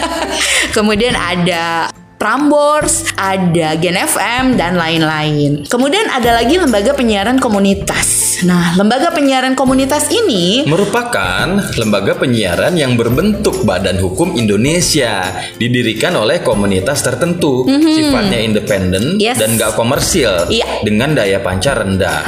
Kemudian 0.77 1.15
ada 1.15 1.91
Prambors, 2.21 3.09
ada 3.17 3.81
Gen 3.81 3.97
FM 3.97 4.61
dan 4.61 4.77
lain-lain. 4.77 5.65
Kemudian 5.65 6.05
ada 6.13 6.37
lagi 6.37 6.61
lembaga 6.61 6.93
penyiaran 6.93 7.41
komunitas. 7.41 8.45
Nah, 8.45 8.77
lembaga 8.77 9.09
penyiaran 9.09 9.57
komunitas 9.57 10.13
ini 10.13 10.69
merupakan 10.69 11.49
lembaga 11.81 12.21
penyiaran 12.21 12.77
yang 12.77 12.93
berbentuk 13.01 13.65
Badan 13.65 13.97
Hukum 14.05 14.37
Indonesia, 14.37 15.33
didirikan 15.57 16.13
oleh 16.13 16.45
komunitas 16.45 17.01
tertentu, 17.01 17.65
mm-hmm. 17.65 17.89
sifatnya 17.89 18.39
independen 18.45 19.17
yes. 19.17 19.41
dan 19.41 19.57
gak 19.57 19.73
komersil, 19.73 20.53
iya. 20.53 20.85
dengan 20.85 21.17
daya 21.17 21.41
pancar 21.41 21.85
rendah, 21.85 22.21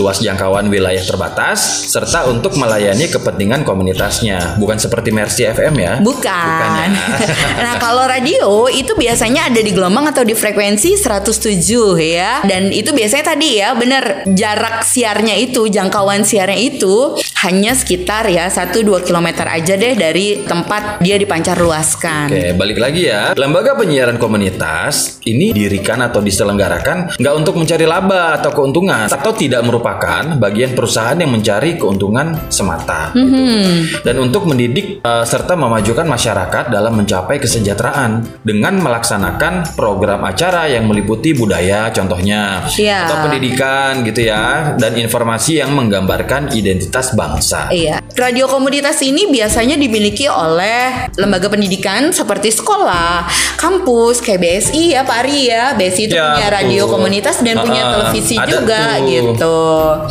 luas 0.00 0.20
jangkauan 0.24 0.72
wilayah 0.72 1.04
terbatas, 1.04 1.88
serta 1.92 2.24
untuk 2.28 2.56
melayani 2.56 3.08
kepentingan 3.12 3.68
komunitasnya, 3.68 4.56
bukan 4.56 4.80
seperti 4.80 5.12
Mercy 5.12 5.44
FM 5.44 5.76
ya? 5.76 5.92
Bukan. 6.00 6.24
Bukan 6.24 6.88
ya. 6.88 6.88
nah, 7.68 7.74
kalau 7.80 8.08
radio 8.08 8.68
itu 8.72 8.96
biasanya 8.96 9.25
biasanya 9.26 9.50
ada 9.50 9.58
di 9.58 9.72
gelombang 9.74 10.06
atau 10.14 10.22
di 10.22 10.38
frekuensi 10.38 10.94
107 10.94 11.98
ya. 11.98 12.46
Dan 12.46 12.70
itu 12.70 12.94
biasanya 12.94 13.34
tadi 13.34 13.58
ya 13.58 13.74
bener 13.74 14.22
jarak 14.22 14.86
siarnya 14.86 15.34
itu, 15.34 15.66
jangkauan 15.66 16.22
siarnya 16.22 16.54
itu 16.54 17.18
hanya 17.42 17.74
sekitar 17.74 18.30
ya 18.30 18.46
1-2 18.46 19.02
km 19.02 19.28
aja 19.50 19.74
deh 19.74 19.98
dari 19.98 20.46
tempat 20.46 21.02
dia 21.02 21.18
dipancar 21.18 21.58
luaskan. 21.58 22.30
Oke, 22.30 22.54
balik 22.54 22.78
lagi 22.78 23.10
ya. 23.10 23.34
Lembaga 23.34 23.74
penyiaran 23.74 24.14
komunitas 24.22 25.18
ini 25.26 25.50
dirikan 25.50 26.06
atau 26.06 26.22
diselenggarakan 26.22 27.18
nggak 27.18 27.34
untuk 27.34 27.58
mencari 27.58 27.82
laba 27.82 28.38
atau 28.38 28.54
keuntungan 28.54 29.10
atau 29.10 29.34
tidak 29.34 29.66
merupakan 29.66 30.38
bagian 30.38 30.70
perusahaan 30.78 31.18
yang 31.18 31.34
mencari 31.34 31.74
keuntungan 31.74 32.46
semata. 32.46 33.10
Mm 33.10 33.26
-hmm. 33.26 33.42
gitu. 33.42 34.06
Dan 34.06 34.22
untuk 34.22 34.46
mendidik 34.46 35.02
uh, 35.02 35.26
serta 35.26 35.58
memajukan 35.58 36.06
masyarakat 36.06 36.70
dalam 36.70 36.94
mencapai 36.94 37.42
kesejahteraan 37.42 38.22
dengan 38.46 38.78
melaksanakan 38.78 39.15
melaksanakan 39.16 39.72
program 39.72 40.20
acara 40.28 40.68
yang 40.68 40.84
meliputi 40.84 41.32
budaya 41.32 41.88
contohnya 41.90 42.68
yeah. 42.76 43.08
atau 43.08 43.24
pendidikan 43.26 44.04
gitu 44.04 44.28
ya 44.28 44.76
dan 44.76 44.92
informasi 44.92 45.64
yang 45.64 45.72
menggambarkan 45.72 46.52
identitas 46.52 47.16
bangsa. 47.16 47.72
Iya. 47.72 48.04
Radio 48.12 48.44
komunitas 48.48 49.00
ini 49.00 49.32
biasanya 49.32 49.80
dimiliki 49.80 50.28
oleh 50.28 51.08
lembaga 51.16 51.48
pendidikan 51.48 52.12
seperti 52.12 52.52
sekolah, 52.52 53.24
kampus, 53.56 54.20
kayak 54.20 54.40
BSI 54.44 54.92
ya 54.96 55.04
Pak 55.04 55.18
Ari 55.24 55.48
ya. 55.48 55.74
BSI 55.76 56.02
itu 56.12 56.16
ya, 56.16 56.36
punya 56.36 56.48
radio 56.52 56.84
tuh. 56.84 56.90
komunitas 56.92 57.40
dan 57.40 57.56
uh, 57.60 57.62
punya 57.64 57.82
televisi 57.92 58.36
juga 58.44 59.00
tuh. 59.00 59.06
gitu. 59.08 59.56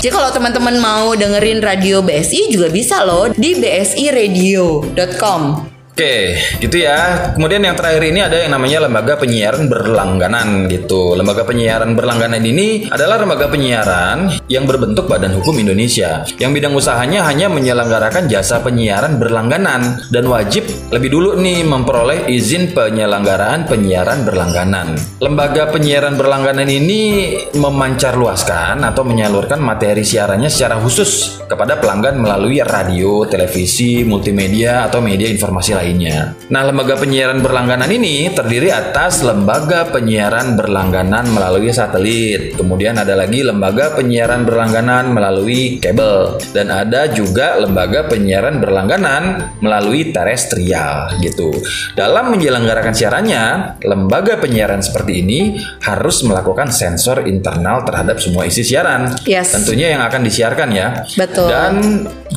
Jadi 0.02 0.12
kalau 0.14 0.30
teman-teman 0.34 0.76
mau 0.82 1.14
dengerin 1.14 1.62
radio 1.62 2.02
BSI 2.02 2.50
juga 2.50 2.70
bisa 2.74 3.06
loh 3.06 3.30
di 3.34 3.54
bsiradio.com. 3.58 5.75
Oke, 5.96 6.36
gitu 6.60 6.84
ya. 6.84 7.32
Kemudian 7.40 7.64
yang 7.64 7.80
terakhir 7.80 8.04
ini 8.04 8.20
ada 8.20 8.36
yang 8.36 8.52
namanya 8.52 8.84
lembaga 8.84 9.16
penyiaran 9.16 9.72
berlangganan 9.72 10.68
gitu. 10.68 11.16
Lembaga 11.16 11.48
penyiaran 11.48 11.96
berlangganan 11.96 12.44
ini 12.44 12.92
adalah 12.92 13.24
lembaga 13.24 13.48
penyiaran 13.48 14.44
yang 14.52 14.68
berbentuk 14.68 15.08
Badan 15.08 15.40
Hukum 15.40 15.56
Indonesia 15.56 16.28
yang 16.36 16.52
bidang 16.52 16.76
usahanya 16.76 17.24
hanya 17.32 17.48
menyelenggarakan 17.48 18.28
jasa 18.28 18.60
penyiaran 18.60 19.24
berlangganan 19.24 20.04
dan 20.12 20.28
wajib 20.28 20.68
lebih 20.92 21.16
dulu 21.16 21.40
nih 21.40 21.64
memperoleh 21.64 22.28
izin 22.28 22.76
penyelenggaraan 22.76 23.64
penyiaran 23.64 24.28
berlangganan. 24.28 25.00
Lembaga 25.24 25.72
penyiaran 25.72 26.20
berlangganan 26.20 26.68
ini 26.68 27.32
memancar 27.56 28.20
luaskan 28.20 28.84
atau 28.84 29.08
menyalurkan 29.08 29.64
materi 29.64 30.04
siarannya 30.04 30.52
secara 30.52 30.76
khusus 30.76 31.40
kepada 31.48 31.80
pelanggan 31.80 32.20
melalui 32.20 32.60
radio, 32.60 33.24
televisi, 33.24 34.04
multimedia 34.04 34.92
atau 34.92 35.00
media 35.00 35.32
informasi 35.32 35.72
lain 35.72 35.85
lainnya. 35.86 36.34
Nah, 36.50 36.66
lembaga 36.66 36.98
penyiaran 36.98 37.46
berlangganan 37.46 37.90
ini 37.94 38.34
terdiri 38.34 38.74
atas 38.74 39.22
lembaga 39.22 39.86
penyiaran 39.94 40.58
berlangganan 40.58 41.30
melalui 41.30 41.70
satelit. 41.70 42.58
Kemudian 42.58 42.98
ada 42.98 43.14
lagi 43.14 43.46
lembaga 43.46 43.94
penyiaran 43.94 44.42
berlangganan 44.42 45.14
melalui 45.14 45.78
kabel 45.78 46.42
dan 46.58 46.74
ada 46.74 47.06
juga 47.14 47.62
lembaga 47.62 48.10
penyiaran 48.10 48.58
berlangganan 48.58 49.54
melalui 49.62 50.10
terestrial 50.10 51.14
gitu. 51.22 51.54
Dalam 51.94 52.34
menyelenggarakan 52.34 52.98
siarannya, 52.98 53.78
lembaga 53.86 54.42
penyiaran 54.42 54.82
seperti 54.82 55.22
ini 55.22 55.40
harus 55.86 56.26
melakukan 56.26 56.74
sensor 56.74 57.30
internal 57.30 57.86
terhadap 57.86 58.18
semua 58.18 58.50
isi 58.50 58.66
siaran. 58.66 59.14
Yes. 59.30 59.54
Tentunya 59.54 59.94
yang 59.94 60.02
akan 60.02 60.22
disiarkan 60.26 60.70
ya. 60.74 60.88
Betul. 61.14 61.48
Dan 61.52 61.74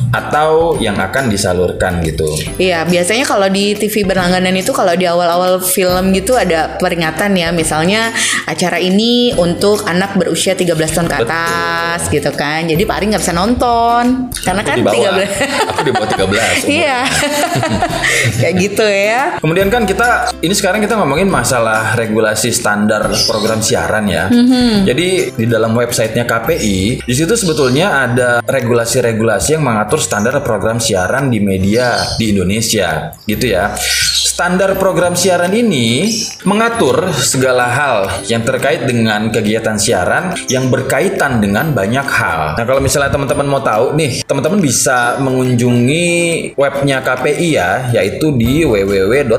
atau 0.09 0.77
yang 0.81 0.97
akan 0.97 1.29
disalurkan 1.29 2.01
gitu. 2.01 2.25
Iya, 2.57 2.85
biasanya 2.85 3.25
kalau 3.25 3.45
di 3.49 3.77
TV 3.77 4.01
berlangganan 4.05 4.53
itu 4.57 4.73
kalau 4.73 4.93
di 4.97 5.05
awal-awal 5.05 5.61
film 5.61 6.11
gitu 6.13 6.33
ada 6.33 6.77
peringatan 6.81 7.37
ya, 7.37 7.53
misalnya 7.53 8.09
acara 8.49 8.81
ini 8.81 9.33
untuk 9.37 9.85
anak 9.85 10.17
berusia 10.17 10.57
13 10.57 10.73
tahun 10.95 11.07
ke 11.07 11.15
atas 11.25 12.09
gitu 12.09 12.31
kan. 12.33 12.65
Jadi 12.65 12.81
Pak 12.85 12.95
Ari 12.97 13.05
nggak 13.13 13.23
bisa 13.23 13.35
nonton 13.35 14.33
karena 14.41 14.61
Aku 14.65 14.69
kan 14.69 14.77
di 14.77 14.83
bawah. 14.85 15.13
13 15.13 15.69
Aku 15.69 15.81
di 15.85 15.91
bawah 15.93 16.07
13. 16.09 16.25
umurnya. 16.25 16.47
Iya. 16.69 16.99
Kayak 18.41 18.55
gitu 18.57 18.85
ya. 18.87 19.21
Kemudian 19.39 19.67
kan 19.69 19.83
kita 19.85 20.33
ini 20.41 20.53
sekarang 20.57 20.79
kita 20.81 20.97
ngomongin 20.97 21.29
masalah 21.29 21.93
regulasi 21.93 22.49
standar 22.49 23.05
program 23.29 23.61
siaran 23.61 24.09
ya. 24.09 24.27
Mhm. 24.27 24.89
Jadi 24.89 25.07
di 25.37 25.45
dalam 25.45 25.71
websitenya 25.77 26.25
KPI 26.25 27.05
di 27.05 27.13
situ 27.13 27.33
sebetulnya 27.37 28.09
ada 28.09 28.29
regulasi-regulasi 28.43 29.59
yang 29.59 29.63
mengatur 29.63 29.98
standar 29.99 30.39
program 30.41 30.79
siaran 30.81 31.29
di 31.29 31.43
media 31.43 31.99
di 32.17 32.31
Indonesia, 32.33 33.13
gitu 33.27 33.45
ya. 33.53 33.75
Standar 34.39 34.79
program 34.79 35.19
siaran 35.19 35.51
ini 35.51 36.15
mengatur 36.47 37.11
segala 37.11 37.67
hal 37.67 38.23
yang 38.23 38.39
terkait 38.47 38.87
dengan 38.87 39.27
kegiatan 39.35 39.75
siaran 39.75 40.31
yang 40.47 40.71
berkaitan 40.71 41.43
dengan 41.43 41.75
banyak 41.75 42.07
hal. 42.07 42.55
Nah, 42.55 42.63
kalau 42.63 42.79
misalnya 42.79 43.11
teman-teman 43.11 43.43
mau 43.43 43.59
tahu 43.59 43.99
nih, 43.99 44.23
teman-teman 44.23 44.63
bisa 44.63 45.19
mengunjungi 45.19 46.07
webnya 46.55 47.03
KPI 47.03 47.47
ya, 47.51 47.91
yaitu 47.91 48.31
di 48.31 48.63
www.kpi.go.id. 48.63 49.35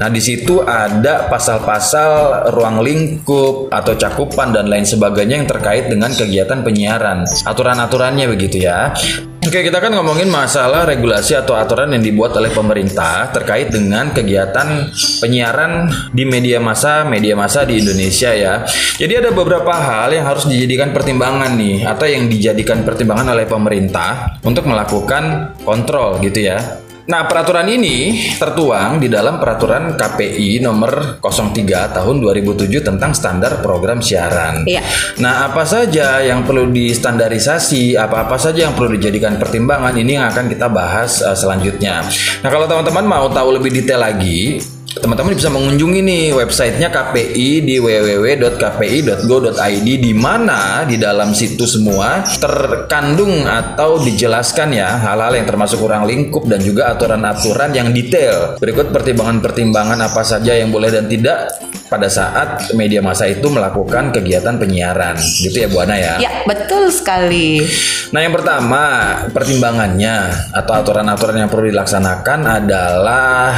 Nah, 0.00 0.08
di 0.08 0.20
situ 0.24 0.64
ada 0.64 1.28
pasal-pasal 1.28 2.48
ruang 2.56 2.80
lingkup 2.80 3.68
atau 3.76 3.92
cakupan 3.92 4.56
dan 4.56 4.72
lain 4.72 4.88
sebagainya 4.88 5.44
yang 5.44 5.48
terkait 5.52 5.92
dengan 5.92 6.16
kegiatan 6.16 6.64
penyiaran. 6.64 7.28
Aturan-aturannya 7.44 8.24
begitu 8.32 8.64
ya. 8.64 8.96
Oke, 9.46 9.62
kita 9.62 9.78
kan 9.78 9.94
ngomongin 9.94 10.26
masalah 10.26 10.82
regulasi 10.90 11.38
atau 11.38 11.54
aturan 11.54 11.94
yang 11.94 12.02
dibuat 12.02 12.34
oleh 12.34 12.50
pemerintah 12.50 13.30
terkait 13.30 13.70
dengan 13.70 14.10
kegiatan 14.10 14.90
penyiaran 15.22 15.86
di 16.10 16.26
media 16.26 16.58
massa, 16.58 17.06
media 17.06 17.38
massa 17.38 17.62
di 17.62 17.78
Indonesia 17.78 18.34
ya. 18.34 18.66
Jadi 18.98 19.22
ada 19.22 19.30
beberapa 19.30 19.70
hal 19.70 20.18
yang 20.18 20.26
harus 20.26 20.50
dijadikan 20.50 20.90
pertimbangan 20.90 21.54
nih 21.54 21.86
atau 21.86 22.10
yang 22.10 22.26
dijadikan 22.26 22.82
pertimbangan 22.82 23.38
oleh 23.38 23.46
pemerintah 23.46 24.34
untuk 24.42 24.66
melakukan 24.66 25.54
kontrol 25.62 26.18
gitu 26.26 26.50
ya. 26.50 26.82
Nah, 27.06 27.22
peraturan 27.30 27.70
ini 27.70 28.18
tertuang 28.34 28.98
di 28.98 29.06
dalam 29.06 29.38
peraturan 29.38 29.94
KPI 29.94 30.58
nomor 30.58 31.22
03 31.22 31.94
tahun 31.94 32.16
2007 32.18 32.82
tentang 32.82 33.14
standar 33.14 33.62
program 33.62 34.02
siaran. 34.02 34.66
Iya. 34.66 34.82
Nah, 35.22 35.46
apa 35.46 35.62
saja 35.62 36.18
yang 36.26 36.42
perlu 36.42 36.66
distandarisasi, 36.74 37.94
apa-apa 37.94 38.34
saja 38.42 38.66
yang 38.66 38.74
perlu 38.74 38.98
dijadikan 38.98 39.38
pertimbangan 39.38 39.94
ini 39.94 40.18
yang 40.18 40.26
akan 40.34 40.50
kita 40.50 40.66
bahas 40.66 41.22
uh, 41.22 41.38
selanjutnya. 41.38 42.02
Nah, 42.42 42.50
kalau 42.50 42.66
teman-teman 42.66 43.06
mau 43.06 43.26
tahu 43.30 43.54
lebih 43.54 43.70
detail 43.70 44.02
lagi, 44.02 44.58
teman-teman 44.96 45.36
bisa 45.36 45.52
mengunjungi 45.52 46.00
nih 46.00 46.32
websitenya 46.32 46.88
KPI 46.88 47.62
di 47.68 47.76
www.kpi.go.id 47.76 49.28
di 49.84 50.12
mana? 50.16 50.88
Di 50.88 50.96
dalam 50.96 51.36
situ 51.36 51.68
semua. 51.68 52.24
Terkandung 52.40 53.44
atau 53.44 54.00
dijelaskan 54.00 54.72
ya 54.72 54.96
hal-hal 54.96 55.36
yang 55.36 55.46
termasuk 55.46 55.80
kurang 55.84 56.08
lingkup 56.08 56.48
dan 56.48 56.64
juga 56.64 56.96
aturan-aturan 56.96 57.76
yang 57.76 57.92
detail. 57.92 58.56
Berikut 58.56 58.88
pertimbangan-pertimbangan 58.88 60.00
apa 60.00 60.22
saja 60.24 60.56
yang 60.56 60.72
boleh 60.72 60.88
dan 60.88 61.04
tidak 61.06 61.52
pada 61.86 62.10
saat 62.10 62.74
media 62.74 63.00
massa 63.02 63.26
itu 63.30 63.46
melakukan 63.46 64.10
kegiatan 64.14 64.58
penyiaran. 64.58 65.16
Gitu 65.18 65.66
ya 65.66 65.68
Bu 65.70 65.82
Ana 65.82 65.96
ya. 65.96 66.14
Ya, 66.20 66.32
betul 66.44 66.90
sekali. 66.90 67.62
Nah, 68.14 68.20
yang 68.22 68.34
pertama, 68.34 68.82
pertimbangannya 69.34 70.30
atau 70.54 70.72
aturan-aturan 70.78 71.42
yang 71.42 71.50
perlu 71.50 71.70
dilaksanakan 71.70 72.40
adalah 72.62 73.50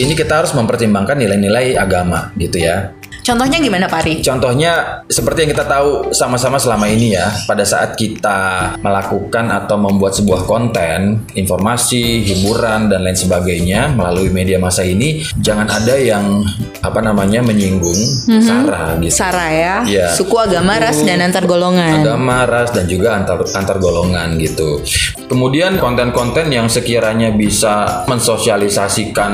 ini 0.00 0.12
kita 0.16 0.44
harus 0.44 0.56
mempertimbangkan 0.56 1.20
nilai-nilai 1.20 1.76
agama 1.76 2.32
gitu 2.40 2.62
ya. 2.62 3.01
Contohnya 3.22 3.58
gimana 3.62 3.86
Pak 3.86 3.98
Ari? 4.02 4.14
Contohnya 4.20 5.02
seperti 5.06 5.46
yang 5.46 5.50
kita 5.54 5.66
tahu 5.66 6.10
sama-sama 6.10 6.58
selama 6.58 6.90
ini 6.90 7.14
ya, 7.14 7.30
pada 7.46 7.62
saat 7.62 7.94
kita 7.94 8.74
melakukan 8.82 9.46
atau 9.46 9.78
membuat 9.78 10.18
sebuah 10.18 10.42
konten, 10.42 11.22
informasi, 11.38 12.26
hiburan 12.26 12.90
dan 12.90 13.06
lain 13.06 13.14
sebagainya 13.14 13.94
melalui 13.94 14.28
media 14.34 14.58
massa 14.58 14.82
ini, 14.82 15.22
jangan 15.38 15.70
ada 15.70 15.94
yang 15.94 16.42
apa 16.82 16.98
namanya 16.98 17.46
menyinggung 17.46 17.98
sara 18.42 18.98
gitu. 18.98 19.14
Sara 19.14 19.46
ya, 19.54 19.76
Iya. 19.86 20.06
suku 20.18 20.34
agama, 20.34 20.82
ras 20.82 20.98
dan 21.06 21.22
antar 21.22 21.46
golongan. 21.46 22.02
agama, 22.02 22.42
ras 22.42 22.74
dan 22.74 22.90
juga 22.90 23.14
antar 23.14 23.46
antar 23.54 23.78
golongan 23.78 24.34
gitu. 24.42 24.82
Kemudian 25.30 25.78
konten-konten 25.78 26.50
yang 26.50 26.66
sekiranya 26.66 27.30
bisa 27.32 28.04
mensosialisasikan 28.10 29.32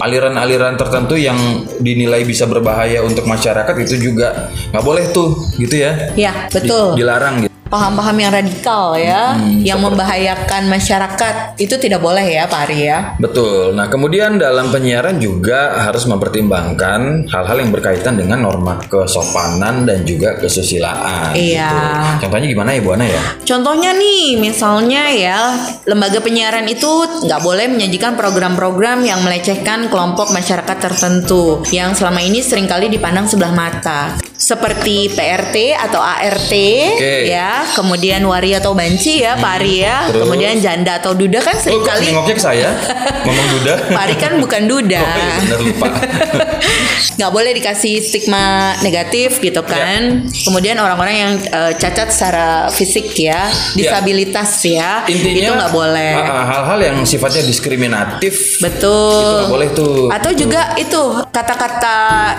aliran-aliran 0.00 0.74
tertentu 0.80 1.14
yang 1.14 1.36
dinilai 1.78 2.24
bisa 2.24 2.48
berbahaya 2.48 3.04
untuk 3.04 3.17
masyarakat 3.24 3.74
itu 3.82 4.12
juga 4.12 4.52
nggak 4.70 4.84
boleh 4.84 5.04
tuh 5.10 5.48
gitu 5.58 5.80
ya. 5.80 6.12
Ya, 6.14 6.46
Di- 6.52 6.60
betul. 6.62 6.94
dilarang 6.98 7.46
gitu. 7.46 7.47
Paham-paham 7.68 8.16
yang 8.16 8.32
radikal 8.32 8.96
ya, 8.96 9.36
Hmm, 9.36 9.60
yang 9.60 9.76
seperti- 9.76 9.86
membahayakan 9.92 10.62
masyarakat 10.68 11.34
itu 11.60 11.74
tidak 11.76 12.00
boleh 12.00 12.24
ya 12.24 12.48
Pak 12.48 12.60
Ari 12.64 12.78
ya. 12.88 12.98
Betul. 13.20 13.76
Nah, 13.76 13.92
kemudian 13.92 14.40
dalam 14.40 14.72
penyiaran 14.72 15.20
juga 15.20 15.76
harus 15.84 16.08
mempertimbangkan 16.08 17.28
hal-hal 17.28 17.56
yang 17.60 17.68
berkaitan 17.68 18.16
dengan 18.16 18.40
norma 18.40 18.80
kesopanan 18.88 19.84
dan 19.84 20.08
juga 20.08 20.40
kesusilaan. 20.40 21.36
Iya. 21.36 21.68
gitu. 21.68 22.26
Contohnya 22.26 22.48
gimana 22.48 22.70
ya 22.72 22.80
Bu 22.80 22.90
Ana 22.96 23.04
ya? 23.04 23.22
Contohnya 23.44 23.90
nih, 23.92 24.40
misalnya 24.40 25.12
ya, 25.12 25.38
lembaga 25.84 26.24
penyiaran 26.24 26.64
itu 26.66 26.88
nggak 27.28 27.42
boleh 27.44 27.68
menyajikan 27.68 28.16
program-program 28.16 29.04
yang 29.04 29.20
melecehkan 29.20 29.92
kelompok 29.92 30.32
masyarakat 30.32 30.76
tertentu 30.80 31.60
yang 31.68 31.92
selama 31.92 32.24
ini 32.24 32.40
sering 32.40 32.64
kali 32.64 32.88
dipandang 32.88 33.28
sebelah 33.28 33.52
mata. 33.52 34.27
Seperti 34.38 35.10
PRT 35.10 35.74
atau 35.74 35.98
ART 35.98 36.46
Oke. 36.54 37.26
ya, 37.26 37.66
kemudian 37.74 38.22
wari 38.22 38.54
atau 38.54 38.70
banci 38.70 39.26
ya, 39.26 39.34
Pak 39.34 39.52
Ari 39.58 39.82
ya, 39.82 40.06
Terus? 40.06 40.22
kemudian 40.22 40.54
janda 40.62 41.02
atau 41.02 41.10
duda 41.10 41.42
kan 41.42 41.58
Oh, 41.58 41.60
sering 41.60 41.82
kali 41.82 42.06
nengoknya 42.08 42.34
ke 42.38 42.44
saya? 42.46 42.70
Ngomong 43.26 43.48
duda? 43.58 43.72
Pak 43.90 44.02
Ari 44.06 44.14
kan 44.14 44.32
bukan 44.38 44.62
duda. 44.64 45.02
Oh, 45.02 45.10
iya, 45.10 45.34
bener 45.42 45.60
lupa. 45.66 45.86
nggak 47.18 47.32
boleh 47.34 47.50
dikasih 47.50 47.98
stigma 47.98 48.78
negatif 48.80 49.42
gitu 49.42 49.58
kan. 49.66 50.30
Kemudian 50.30 50.78
orang-orang 50.78 51.16
yang 51.18 51.32
eh, 51.42 51.72
cacat 51.74 52.14
secara 52.14 52.70
fisik 52.70 53.10
ya, 53.18 53.50
disabilitas 53.74 54.54
ya, 54.62 55.02
Intinya 55.10 55.34
itu 55.34 55.52
nggak 55.58 55.72
boleh. 55.74 56.12
hal-hal 56.46 56.78
yang 56.78 56.96
sifatnya 57.02 57.42
diskriminatif 57.42 58.62
Betul. 58.62 59.18
itu 59.18 59.34
nggak 59.34 59.50
boleh 59.50 59.68
tuh. 59.74 59.98
Atau 60.14 60.30
juga 60.30 60.78
itu 60.78 61.02
kata-kata 61.34 61.96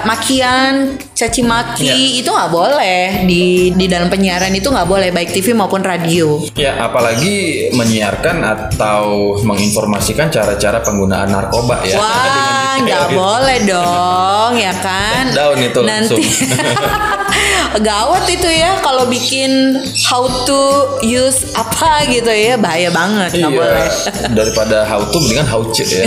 makian, 0.08 0.96
caci 1.12 1.44
maki 1.44 1.89
itu 1.96 2.30
nggak 2.30 2.52
boleh 2.52 3.26
di 3.26 3.72
di 3.74 3.86
dalam 3.86 4.10
penyiaran 4.12 4.54
itu 4.54 4.70
nggak 4.70 4.88
boleh 4.90 5.10
baik 5.10 5.30
TV 5.34 5.54
maupun 5.54 5.82
radio. 5.82 6.42
Ya, 6.54 6.78
apalagi 6.82 7.70
menyiarkan 7.74 8.44
atau 8.44 9.36
menginformasikan 9.42 10.30
cara-cara 10.30 10.84
penggunaan 10.84 11.32
narkoba 11.32 11.82
ya. 11.86 11.98
Wah, 11.98 12.78
nggak 12.82 13.06
gitu. 13.10 13.18
boleh 13.18 13.58
dong, 13.66 14.52
ya 14.58 14.74
kan? 14.80 15.24
Down 15.34 15.60
itu 15.62 15.80
Nanti 15.86 16.24
gawat 17.78 18.26
itu 18.26 18.50
ya 18.50 18.82
kalau 18.82 19.06
bikin 19.06 19.78
how 20.10 20.26
to 20.46 20.62
use 21.06 21.54
apa 21.54 22.10
gitu 22.10 22.30
ya 22.30 22.58
bahaya 22.58 22.90
banget 22.90 23.30
nggak 23.38 23.52
Iya, 23.52 23.60
boleh. 23.62 23.88
daripada 24.38 24.78
how 24.90 25.02
to 25.06 25.18
mendingan 25.22 25.46
how 25.46 25.62
to 25.62 25.84
ya. 25.86 26.06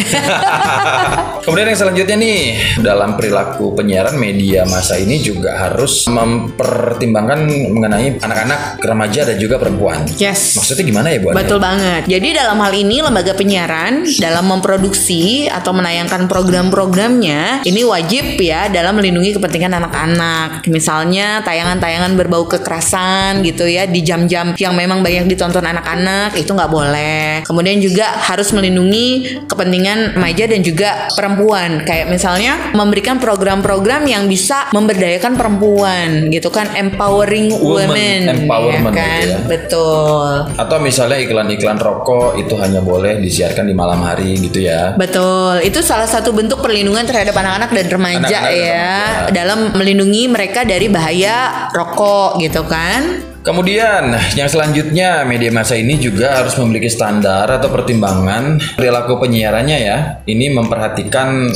Kemudian 1.44 1.74
yang 1.74 1.78
selanjutnya 1.78 2.16
nih, 2.18 2.40
dalam 2.78 3.18
perilaku 3.18 3.74
penyiaran 3.74 4.14
media 4.14 4.62
masa 4.62 4.94
ini 4.94 5.18
juga 5.18 5.58
harus 5.58 6.06
mempertimbangkan 6.06 7.38
mengenai 7.74 8.22
anak-anak, 8.22 8.78
remaja 8.78 9.26
dan 9.26 9.36
juga 9.42 9.58
perempuan. 9.58 10.06
Yes. 10.22 10.54
Maksudnya 10.54 10.86
gimana 10.86 11.10
ya, 11.10 11.18
Bu? 11.18 11.34
Ani? 11.34 11.42
Betul 11.42 11.58
banget. 11.58 12.02
Jadi 12.06 12.28
dalam 12.30 12.62
hal 12.62 12.72
ini 12.78 13.02
lembaga 13.02 13.34
penyiaran 13.34 14.06
dalam 14.22 14.44
memproduksi 14.46 15.50
atau 15.50 15.74
menayangkan 15.74 16.30
program-programnya 16.30 17.66
ini 17.66 17.82
wajib 17.82 18.38
ya 18.38 18.70
dalam 18.70 19.02
melindungi 19.02 19.34
kepentingan 19.34 19.82
anak-anak. 19.82 20.70
Misalnya 20.70 21.42
tayangan-tayangan 21.52 22.16
berbau 22.16 22.48
kekerasan 22.48 23.44
gitu 23.44 23.68
ya 23.68 23.84
di 23.84 24.00
jam-jam 24.00 24.56
yang 24.56 24.72
memang 24.72 25.04
banyak 25.04 25.28
ditonton 25.28 25.60
anak-anak 25.60 26.32
itu 26.40 26.48
nggak 26.48 26.72
boleh. 26.72 27.44
Kemudian 27.44 27.76
juga 27.84 28.08
harus 28.08 28.48
melindungi 28.56 29.36
kepentingan 29.44 30.16
remaja 30.16 30.48
dan 30.48 30.64
juga 30.64 31.12
perempuan. 31.12 31.84
Kayak 31.84 32.08
misalnya 32.08 32.72
memberikan 32.72 33.20
program-program 33.20 34.08
yang 34.08 34.24
bisa 34.24 34.72
memberdayakan 34.72 35.36
perempuan 35.36 36.32
gitu 36.32 36.48
kan 36.48 36.72
empowering 36.72 37.52
Women 37.52 37.90
women, 37.92 38.20
empowerment 38.46 38.94
ya 38.94 39.02
kan? 39.02 39.20
gitu 39.20 39.28
ya. 39.28 39.38
Betul. 39.44 40.30
Atau 40.56 40.76
misalnya 40.80 41.18
iklan-iklan 41.20 41.76
rokok 41.76 42.40
itu 42.40 42.54
hanya 42.56 42.80
boleh 42.80 43.18
disiarkan 43.20 43.68
di 43.68 43.74
malam 43.76 44.00
hari 44.00 44.38
gitu 44.38 44.64
ya. 44.64 44.94
Betul, 44.96 45.60
itu 45.66 45.82
salah 45.84 46.06
satu 46.08 46.30
bentuk 46.32 46.62
perlindungan 46.62 47.04
terhadap 47.04 47.34
anak-anak 47.36 47.70
dan 47.74 47.86
remaja 47.90 48.18
Anak-anak 48.22 48.48
dan 48.48 48.62
ya, 48.62 48.94
remaja. 48.94 49.32
dalam 49.34 49.58
melindungi 49.74 50.22
mereka 50.30 50.60
dari 50.62 50.86
bahaya 50.86 51.41
rokok 51.72 52.38
gitu 52.42 52.62
kan. 52.66 53.31
Kemudian 53.42 54.14
yang 54.38 54.46
selanjutnya 54.46 55.26
media 55.26 55.50
masa 55.50 55.74
ini 55.74 55.98
juga 55.98 56.38
harus 56.38 56.54
memiliki 56.62 56.86
standar 56.86 57.50
atau 57.50 57.74
pertimbangan 57.74 58.62
perilaku 58.78 59.18
penyiarannya 59.18 59.78
ya. 59.82 59.98
Ini 60.22 60.54
memperhatikan 60.54 61.50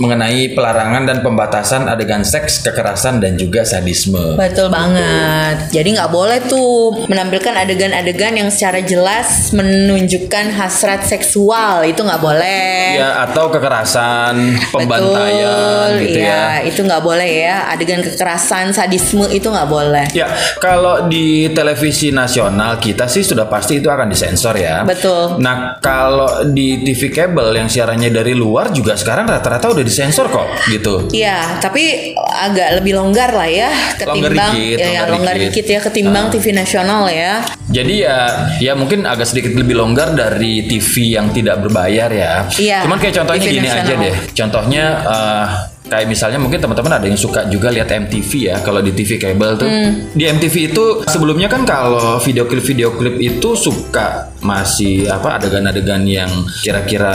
mengenai 0.00 0.56
pelarangan 0.56 1.04
dan 1.04 1.20
pembatasan 1.20 1.88
adegan 1.92 2.24
seks, 2.24 2.64
kekerasan 2.64 3.20
dan 3.20 3.36
juga 3.36 3.68
sadisme. 3.68 4.40
Betul 4.40 4.72
banget. 4.72 5.72
Jadi 5.72 5.88
nggak 6.00 6.12
boleh 6.12 6.38
tuh 6.48 7.04
menampilkan 7.04 7.52
adegan-adegan 7.52 8.32
yang 8.36 8.48
secara 8.48 8.80
jelas 8.80 9.52
menunjukkan 9.52 10.56
hasrat 10.56 11.04
seksual 11.04 11.84
itu 11.84 12.00
nggak 12.00 12.20
boleh. 12.20 12.96
Ya 12.96 13.28
atau 13.28 13.52
kekerasan, 13.52 14.56
pembantaian 14.72 15.92
Betul, 15.92 16.04
gitu 16.08 16.18
ya. 16.24 16.64
Itu 16.64 16.80
nggak 16.84 17.02
boleh 17.04 17.28
ya. 17.28 17.68
Adegan 17.72 18.00
kekerasan, 18.00 18.72
sadisme 18.72 19.28
itu 19.28 19.48
nggak 19.48 19.68
boleh. 19.68 20.06
Ya, 20.16 20.32
kalau 20.60 21.08
di 21.08 21.25
televisi 21.52 22.10
nasional 22.10 22.78
kita 22.78 23.06
sih 23.06 23.22
sudah 23.22 23.46
pasti 23.46 23.78
itu 23.78 23.88
akan 23.88 24.08
disensor 24.10 24.54
ya. 24.56 24.82
Betul. 24.82 25.38
Nah, 25.42 25.78
kalau 25.78 26.46
di 26.48 26.82
TV 26.82 27.12
kabel 27.12 27.56
yang 27.58 27.68
siarannya 27.68 28.10
dari 28.10 28.32
luar 28.32 28.70
juga 28.70 28.94
sekarang 28.96 29.26
rata-rata 29.26 29.72
udah 29.72 29.84
disensor 29.84 30.26
kok, 30.28 30.48
gitu. 30.68 31.08
Iya, 31.12 31.58
tapi 31.58 32.14
agak 32.16 32.80
lebih 32.82 32.98
longgar 32.98 33.30
lah 33.32 33.48
ya 33.48 33.70
ketimbang 33.96 34.52
dikit, 34.54 34.78
ya, 34.78 34.86
ya, 34.86 35.00
longgar 35.04 35.08
longgar 35.14 35.34
dikit. 35.36 35.46
Ah. 35.46 35.52
dikit 35.52 35.66
ya 35.66 35.78
ketimbang 35.82 36.26
TV 36.32 36.46
nasional 36.52 37.02
ya. 37.08 37.32
Jadi 37.66 37.94
ya, 38.06 38.18
ya 38.62 38.72
mungkin 38.78 39.02
agak 39.04 39.26
sedikit 39.26 39.52
lebih 39.52 39.74
longgar 39.74 40.14
dari 40.14 40.64
TV 40.64 41.18
yang 41.18 41.34
tidak 41.34 41.60
berbayar 41.62 42.08
ya. 42.10 42.32
Iya, 42.56 42.78
Cuman 42.86 42.98
kayak 43.02 43.14
contohnya 43.22 43.42
TV 43.42 43.54
gini 43.58 43.68
aja 43.68 43.82
nasional. 43.82 44.02
deh. 44.06 44.16
Contohnya 44.32 44.84
eh, 45.02 45.46
kayak 45.86 46.06
misalnya 46.10 46.38
mungkin 46.42 46.58
teman-teman 46.58 46.98
ada 46.98 47.06
yang 47.06 47.18
suka 47.18 47.46
juga 47.46 47.70
lihat 47.70 47.88
MTV 47.90 48.30
ya 48.50 48.56
kalau 48.62 48.82
di 48.82 48.92
TV 48.92 49.18
kabel 49.18 49.50
tuh. 49.58 49.68
Hmm. 49.70 50.10
Di 50.12 50.24
MTV 50.26 50.54
itu 50.74 50.84
sebelumnya 51.06 51.46
kan 51.46 51.62
kalau 51.62 52.18
video 52.18 52.44
klip 52.46 52.64
video 52.66 52.94
klip 52.94 53.16
itu 53.22 53.54
suka 53.54 54.35
masih 54.46 55.10
apa 55.10 55.42
adegan-adegan 55.42 56.06
yang 56.06 56.30
kira-kira 56.62 57.14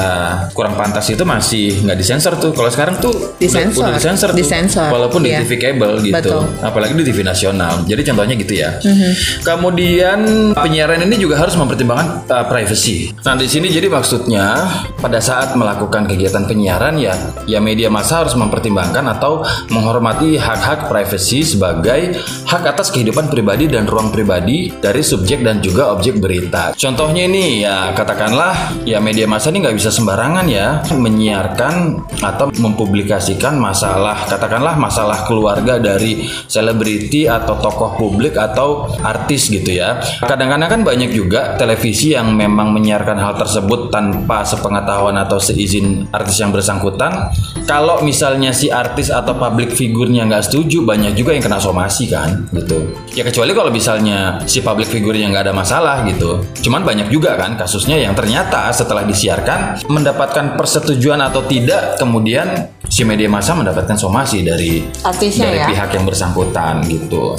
kurang 0.51 0.75
pantas 0.75 1.07
itu 1.07 1.23
masih 1.23 1.79
nggak 1.87 1.97
disensor 1.97 2.35
tuh. 2.35 2.51
Kalau 2.51 2.67
sekarang 2.67 2.99
tuh 2.99 3.13
Disensor. 3.39 3.87
udah 3.87 3.95
disensor 3.95 4.29
tuh. 4.35 4.37
Disensor, 4.37 4.89
Walaupun 4.91 5.23
di 5.23 5.31
iya. 5.31 5.39
TV 5.41 5.55
kabel 5.55 6.03
gitu. 6.03 6.13
Betul. 6.13 6.43
Apalagi 6.59 6.93
di 6.99 7.03
TV 7.07 7.23
nasional. 7.23 7.87
Jadi 7.87 8.01
contohnya 8.03 8.35
gitu 8.35 8.53
ya. 8.53 8.69
Mhm. 8.83 9.11
Kemudian 9.47 10.19
penyiaran 10.53 10.99
ini 11.07 11.15
juga 11.15 11.39
harus 11.39 11.55
mempertimbangkan 11.55 12.27
uh, 12.27 12.45
privacy. 12.51 13.15
Nah 13.23 13.39
di 13.39 13.47
sini 13.47 13.71
jadi 13.71 13.87
maksudnya 13.87 14.67
pada 14.99 15.23
saat 15.23 15.55
melakukan 15.55 16.09
kegiatan 16.09 16.43
penyiaran 16.45 16.99
ya 16.99 17.15
ya 17.47 17.61
media 17.61 17.87
massa 17.87 18.25
harus 18.25 18.35
mempertimbangkan 18.35 19.05
atau 19.17 19.45
menghormati 19.69 20.35
hak-hak 20.35 20.89
privacy 20.89 21.45
sebagai 21.45 22.17
hak 22.49 22.63
atas 22.65 22.89
kehidupan 22.89 23.29
pribadi 23.29 23.69
dan 23.69 23.85
ruang 23.85 24.09
pribadi 24.09 24.73
dari 24.81 25.05
subjek 25.05 25.45
dan 25.45 25.61
juga 25.61 25.93
objek 25.93 26.17
berita. 26.17 26.73
Contohnya 26.73 27.20
ini 27.27 27.61
ya 27.61 27.93
katakanlah 27.93 28.81
ya 28.87 28.97
media 28.97 29.29
massa 29.29 29.53
ini 29.53 29.61
nggak 29.61 29.77
bisa 29.77 29.93
sembarangan 29.93 30.45
ya 30.49 30.81
menyiarkan 30.89 31.73
atau 32.21 32.49
mempublikasikan 32.49 33.61
masalah 33.61 34.25
katakanlah 34.25 34.73
masalah 34.79 35.23
keluarga 35.29 35.77
dari 35.77 36.25
selebriti 36.49 37.29
atau 37.29 37.61
tokoh 37.61 37.99
publik 37.99 38.33
atau 38.39 38.89
artis 39.05 39.53
gitu 39.53 39.77
ya. 39.77 40.01
Kadang-kadang 40.25 40.69
kan 40.69 40.81
banyak 40.81 41.11
juga 41.13 41.53
televisi 41.59 42.17
yang 42.17 42.33
memang 42.33 42.73
menyiarkan 42.73 43.17
hal 43.19 43.37
tersebut 43.37 43.93
tanpa 43.93 44.41
sepengetahuan 44.41 45.19
atau 45.19 45.37
seizin 45.37 46.09
artis 46.09 46.41
yang 46.41 46.49
bersangkutan. 46.49 47.29
Kalau 47.69 48.01
misalnya 48.01 48.55
si 48.55 48.73
artis 48.73 49.13
atau 49.13 49.37
public 49.37 49.75
figurnya 49.75 50.25
nggak 50.25 50.49
setuju, 50.49 50.81
banyak 50.81 51.13
juga 51.13 51.35
yang 51.35 51.43
kena 51.45 51.59
somasi 51.61 52.09
kan, 52.09 52.49
gitu. 52.55 52.89
Ya 53.13 53.21
kecuali 53.21 53.51
kalau 53.53 53.69
misalnya 53.69 54.41
si 54.49 54.63
public 54.63 54.89
figurnya 54.89 55.29
nggak 55.29 55.51
ada 55.51 55.53
masalah 55.55 56.01
gitu. 56.07 56.41
Cuman 56.63 56.81
banyak 56.81 57.10
juga 57.11 57.35
kan 57.35 57.59
kasusnya 57.59 57.99
yang 57.99 58.15
ternyata 58.15 58.71
setelah 58.71 59.03
disiarkan 59.03 59.83
mendapatkan 59.91 60.55
persetujuan 60.55 61.19
atau 61.19 61.43
tidak, 61.43 61.99
kemudian 61.99 62.71
si 62.87 63.05
media 63.05 63.29
massa 63.29 63.53
mendapatkan 63.53 63.97
somasi 63.97 64.41
dari 64.41 64.81
Artisnya 65.05 65.47
dari 65.47 65.59
ya. 65.61 65.67
pihak 65.69 65.89
yang 65.95 66.05
bersangkutan 66.05 66.81
gitu. 66.89 67.37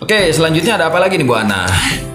Oke, 0.00 0.32
selanjutnya 0.32 0.80
ada 0.80 0.88
apa 0.88 0.98
lagi 1.02 1.20
nih 1.20 1.26
Bu 1.26 1.34
Ana? 1.36 1.68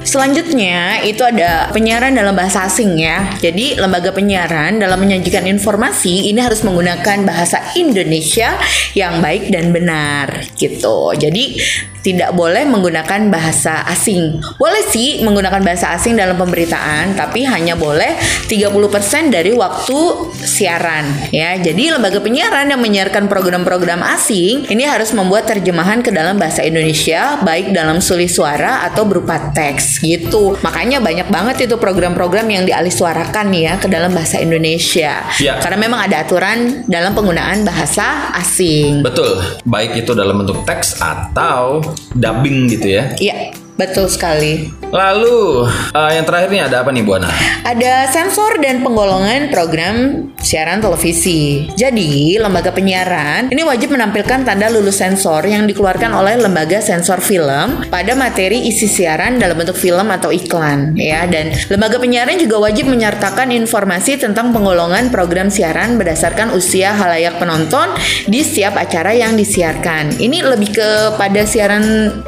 Selanjutnya 0.03 0.99
itu 0.99 1.23
ada 1.23 1.71
penyiaran 1.71 2.11
dalam 2.11 2.35
bahasa 2.35 2.67
asing 2.67 2.99
ya. 2.99 3.23
Jadi 3.39 3.79
lembaga 3.79 4.11
penyiaran 4.11 4.83
dalam 4.83 4.99
menyajikan 4.99 5.47
informasi 5.47 6.27
ini 6.27 6.43
harus 6.43 6.59
menggunakan 6.67 7.23
bahasa 7.23 7.63
Indonesia 7.79 8.51
yang 8.99 9.23
baik 9.23 9.47
dan 9.47 9.71
benar 9.71 10.43
gitu. 10.59 11.15
Jadi 11.15 11.55
tidak 12.03 12.35
boleh 12.35 12.67
menggunakan 12.67 13.31
bahasa 13.31 13.87
asing. 13.87 14.43
Boleh 14.59 14.83
sih 14.91 15.23
menggunakan 15.23 15.63
bahasa 15.63 15.95
asing 15.95 16.19
dalam 16.19 16.35
pemberitaan, 16.35 17.15
tapi 17.15 17.47
hanya 17.47 17.79
boleh 17.79 18.19
30% 18.51 19.31
dari 19.31 19.55
waktu 19.55 19.99
siaran 20.35 21.31
ya. 21.31 21.55
Jadi 21.55 21.95
lembaga 21.95 22.19
penyiaran 22.19 22.62
yang 22.69 22.81
menyiarkan 22.81 23.27
program-program 23.27 23.99
asing 24.15 24.67
ini 24.69 24.83
harus 24.87 25.11
membuat 25.11 25.49
terjemahan 25.49 25.99
ke 25.99 26.11
dalam 26.13 26.37
bahasa 26.37 26.63
Indonesia 26.63 27.39
baik 27.41 27.73
dalam 27.73 27.99
suli 27.99 28.29
suara 28.29 28.85
atau 28.87 29.03
berupa 29.07 29.51
teks 29.51 30.03
gitu. 30.03 30.55
Makanya 30.61 31.01
banyak 31.01 31.27
banget 31.31 31.67
itu 31.67 31.75
program-program 31.79 32.47
yang 32.47 32.63
dialihsuarakan 32.63 33.45
nih 33.49 33.63
ya 33.63 33.73
ke 33.79 33.87
dalam 33.87 34.11
bahasa 34.13 34.39
Indonesia. 34.39 35.23
Ya. 35.39 35.59
Karena 35.59 35.77
memang 35.79 36.05
ada 36.05 36.21
aturan 36.21 36.83
dalam 36.85 37.15
penggunaan 37.15 37.63
bahasa 37.65 38.35
asing. 38.37 39.01
Betul, 39.01 39.39
baik 39.65 40.05
itu 40.05 40.11
dalam 40.13 40.43
bentuk 40.43 40.63
teks 40.67 40.99
atau 40.99 41.81
dubbing 42.13 42.69
gitu 42.69 42.99
ya. 42.99 43.03
Iya, 43.17 43.35
betul 43.75 44.05
sekali. 44.09 44.69
Lalu 44.93 45.65
eh, 45.93 46.11
yang 46.21 46.25
terakhir 46.25 46.49
nih 46.53 46.61
ada 46.69 46.85
apa 46.85 46.93
nih 46.93 47.01
Bu 47.01 47.17
Ana? 47.17 47.29
Ada 47.65 48.13
sensor 48.13 48.61
dan 48.61 48.85
penggolongan 48.85 49.49
program 49.49 50.29
siaran 50.37 50.83
televisi. 50.83 51.65
Jadi, 51.73 52.37
lembaga 52.37 52.69
penyiaran 52.69 53.49
ini 53.49 53.63
wajib 53.65 53.95
menampilkan 53.95 54.45
tanda 54.45 54.69
lulus 54.69 55.01
sensor 55.01 55.41
yang 55.49 55.65
dikeluarkan 55.65 56.13
oleh 56.13 56.37
lembaga 56.37 56.77
sensor 56.83 57.23
film 57.23 57.89
pada 57.89 58.13
materi 58.13 58.69
isi 58.69 58.85
siaran 58.85 59.41
dalam 59.41 59.57
bentuk 59.57 59.79
film 59.79 60.11
atau 60.13 60.29
iklan 60.29 60.93
ya 60.99 61.25
dan 61.25 61.49
lembaga 61.71 61.97
penyiaran 61.97 62.37
juga 62.37 62.61
wajib 62.61 62.85
menyertakan 62.91 63.49
informasi 63.49 64.21
tentang 64.21 64.53
penggolongan 64.53 65.09
program 65.09 65.49
siaran 65.49 65.97
berdasarkan 65.97 66.53
usia 66.53 66.93
halayak 66.93 67.41
penonton 67.41 67.89
di 68.29 68.45
setiap 68.45 68.77
acara 68.77 69.15
yang 69.15 69.33
disiarkan. 69.33 70.21
Ini 70.21 70.45
lebih 70.45 70.75
kepada 70.75 71.41
siaran 71.47 71.83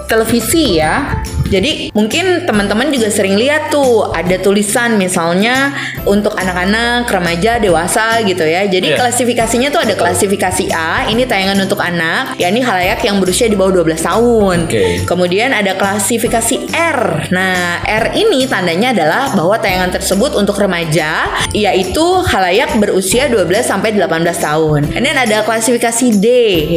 televisi 0.09 0.81
ya. 0.81 1.21
Jadi 1.55 1.95
mungkin 1.95 2.43
teman-teman 2.43 2.91
juga 2.91 3.07
sering 3.07 3.39
lihat 3.39 3.71
tuh 3.71 4.11
ada 4.11 4.35
tulisan 4.43 4.99
misalnya 4.99 5.71
untuk 6.03 6.35
anak-anak, 6.35 7.07
remaja, 7.07 7.63
dewasa 7.63 8.19
gitu 8.27 8.43
ya. 8.43 8.67
Jadi 8.67 8.91
Iya. 8.91 8.99
klasifikasinya 8.99 9.71
tuh 9.71 9.87
ada 9.87 9.95
klasifikasi 9.95 10.67
A, 10.75 11.07
ini 11.07 11.23
tayangan 11.23 11.55
untuk 11.63 11.79
anak, 11.79 12.35
ya 12.35 12.51
ini 12.51 12.59
halayak 12.59 12.99
yang 13.07 13.23
berusia 13.23 13.47
di 13.47 13.55
bawah 13.55 13.71
12 13.79 14.03
tahun. 14.03 14.67
Oke. 14.67 15.07
Kemudian 15.07 15.55
ada 15.55 15.79
klasifikasi 15.79 16.75
R. 16.75 17.31
Nah, 17.31 17.79
R 17.87 18.11
ini 18.19 18.43
tandanya 18.51 18.91
adalah 18.91 19.31
bahwa 19.31 19.55
tayangan 19.55 19.95
tersebut 19.95 20.35
untuk 20.35 20.59
remaja 20.59 21.31
yaitu 21.55 22.03
halayak 22.27 22.75
berusia 22.75 23.31
12 23.31 23.63
sampai 23.63 23.95
18 23.95 24.43
tahun. 24.43 24.91
Kemudian 24.91 25.15
ada 25.15 25.39
klasifikasi 25.47 26.19
D 26.19 26.27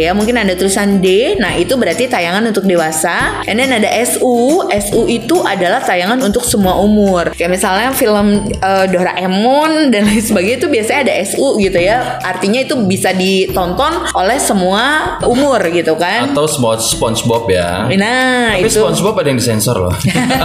ya, 0.06 0.14
mungkin 0.14 0.38
ada 0.38 0.54
tulisan 0.54 1.02
D. 1.02 1.34
Nah, 1.42 1.58
itu 1.58 1.74
berarti 1.74 2.06
tayangan 2.06 2.46
untuk 2.46 2.62
dewasa. 2.62 3.42
Kemudian 3.42 3.74
ada 3.74 3.90
SU. 3.90 4.67
SU 4.70 5.04
itu 5.04 5.40
adalah 5.40 5.80
tayangan 5.80 6.20
untuk 6.20 6.44
semua 6.44 6.76
umur. 6.78 7.32
Kayak 7.32 7.52
misalnya 7.54 7.90
film 7.92 8.26
eh, 8.48 8.86
Doraemon 8.88 9.90
dan 9.90 10.04
lain 10.04 10.20
sebagainya 10.20 10.56
itu 10.58 10.68
biasanya 10.68 11.00
ada 11.08 11.14
SU 11.24 11.58
gitu 11.58 11.78
ya. 11.78 12.20
Artinya 12.20 12.60
itu 12.60 12.74
bisa 12.84 13.10
ditonton 13.12 14.08
oleh 14.12 14.38
semua 14.38 14.82
umur 15.24 15.60
gitu 15.68 15.96
kan. 15.96 16.30
Atau 16.30 16.46
Spo- 16.46 16.78
SpongeBob 16.78 17.48
ya. 17.48 17.88
Nah, 17.90 18.54
Tapi 18.54 18.64
itu 18.64 18.78
SpongeBob 18.78 19.14
ada 19.18 19.28
yang 19.28 19.38
disensor 19.38 19.76
loh. 19.78 19.94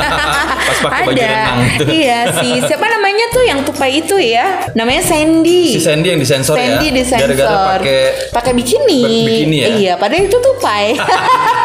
Pas 0.67 0.77
pakai 0.81 1.03
baju 1.05 1.19
ada. 1.19 1.27
renang 1.27 1.59
itu. 1.67 1.83
Iya 1.91 2.19
sih. 2.39 2.53
Siapa 2.63 2.85
namanya 2.87 3.25
tuh 3.29 3.43
yang 3.43 3.59
tupai 3.61 3.99
itu 3.99 4.15
ya? 4.17 4.71
Namanya 4.73 5.03
Sandy. 5.03 5.75
Si 5.75 5.79
Sandy 5.79 6.07
yang 6.09 6.21
disensor 6.21 6.55
Sandy 6.55 6.87
ya. 6.89 6.93
disensor. 6.95 7.27
Gara-gara 7.29 7.77
pakai 7.77 7.99
pakai 8.31 8.51
bikini. 8.55 9.01
Bikini 9.27 9.57
ya? 9.59 9.67
Iya, 9.73 9.93
padahal 9.95 10.25
itu 10.25 10.37
tupai. 10.39 10.95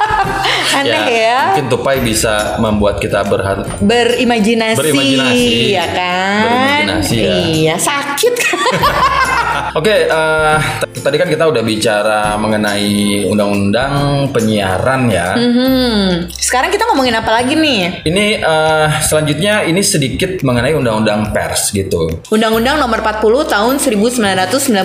Aneh 0.70 1.04
ya. 1.08 1.38
Mungkin 1.50 1.66
tupai 1.68 1.98
bisa 2.00 2.58
membuat 2.58 2.98
kita 2.98 3.24
berhat 3.24 3.64
Berimajinasi, 3.80 4.78
Berimajinasi. 4.78 5.54
ya 5.72 5.86
kan? 5.88 6.42
Berimajinasi, 6.44 7.16
ya. 7.16 7.34
Iya, 7.48 7.74
sakit? 7.76 8.34
Oke, 9.78 9.94
eh, 10.06 10.56
t- 10.80 10.87
tadi 11.02 11.16
kan 11.16 11.28
kita 11.30 11.48
udah 11.48 11.62
bicara 11.62 12.34
mengenai 12.36 13.24
undang-undang 13.26 14.28
penyiaran 14.34 15.08
ya. 15.10 15.34
Hmm. 15.34 16.30
Sekarang 16.32 16.70
kita 16.72 16.88
ngomongin 16.90 17.16
apa 17.18 17.30
lagi 17.32 17.54
nih? 17.54 18.04
Ini 18.06 18.24
eh, 18.40 18.86
selanjutnya 19.04 19.64
ini 19.66 19.80
sedikit 19.84 20.40
mengenai 20.42 20.74
undang-undang 20.74 21.30
pers 21.30 21.70
gitu. 21.74 22.08
Undang-Undang 22.32 22.80
Nomor 22.80 23.00
40 23.02 23.48
Tahun 23.48 23.74
1999 23.80 24.84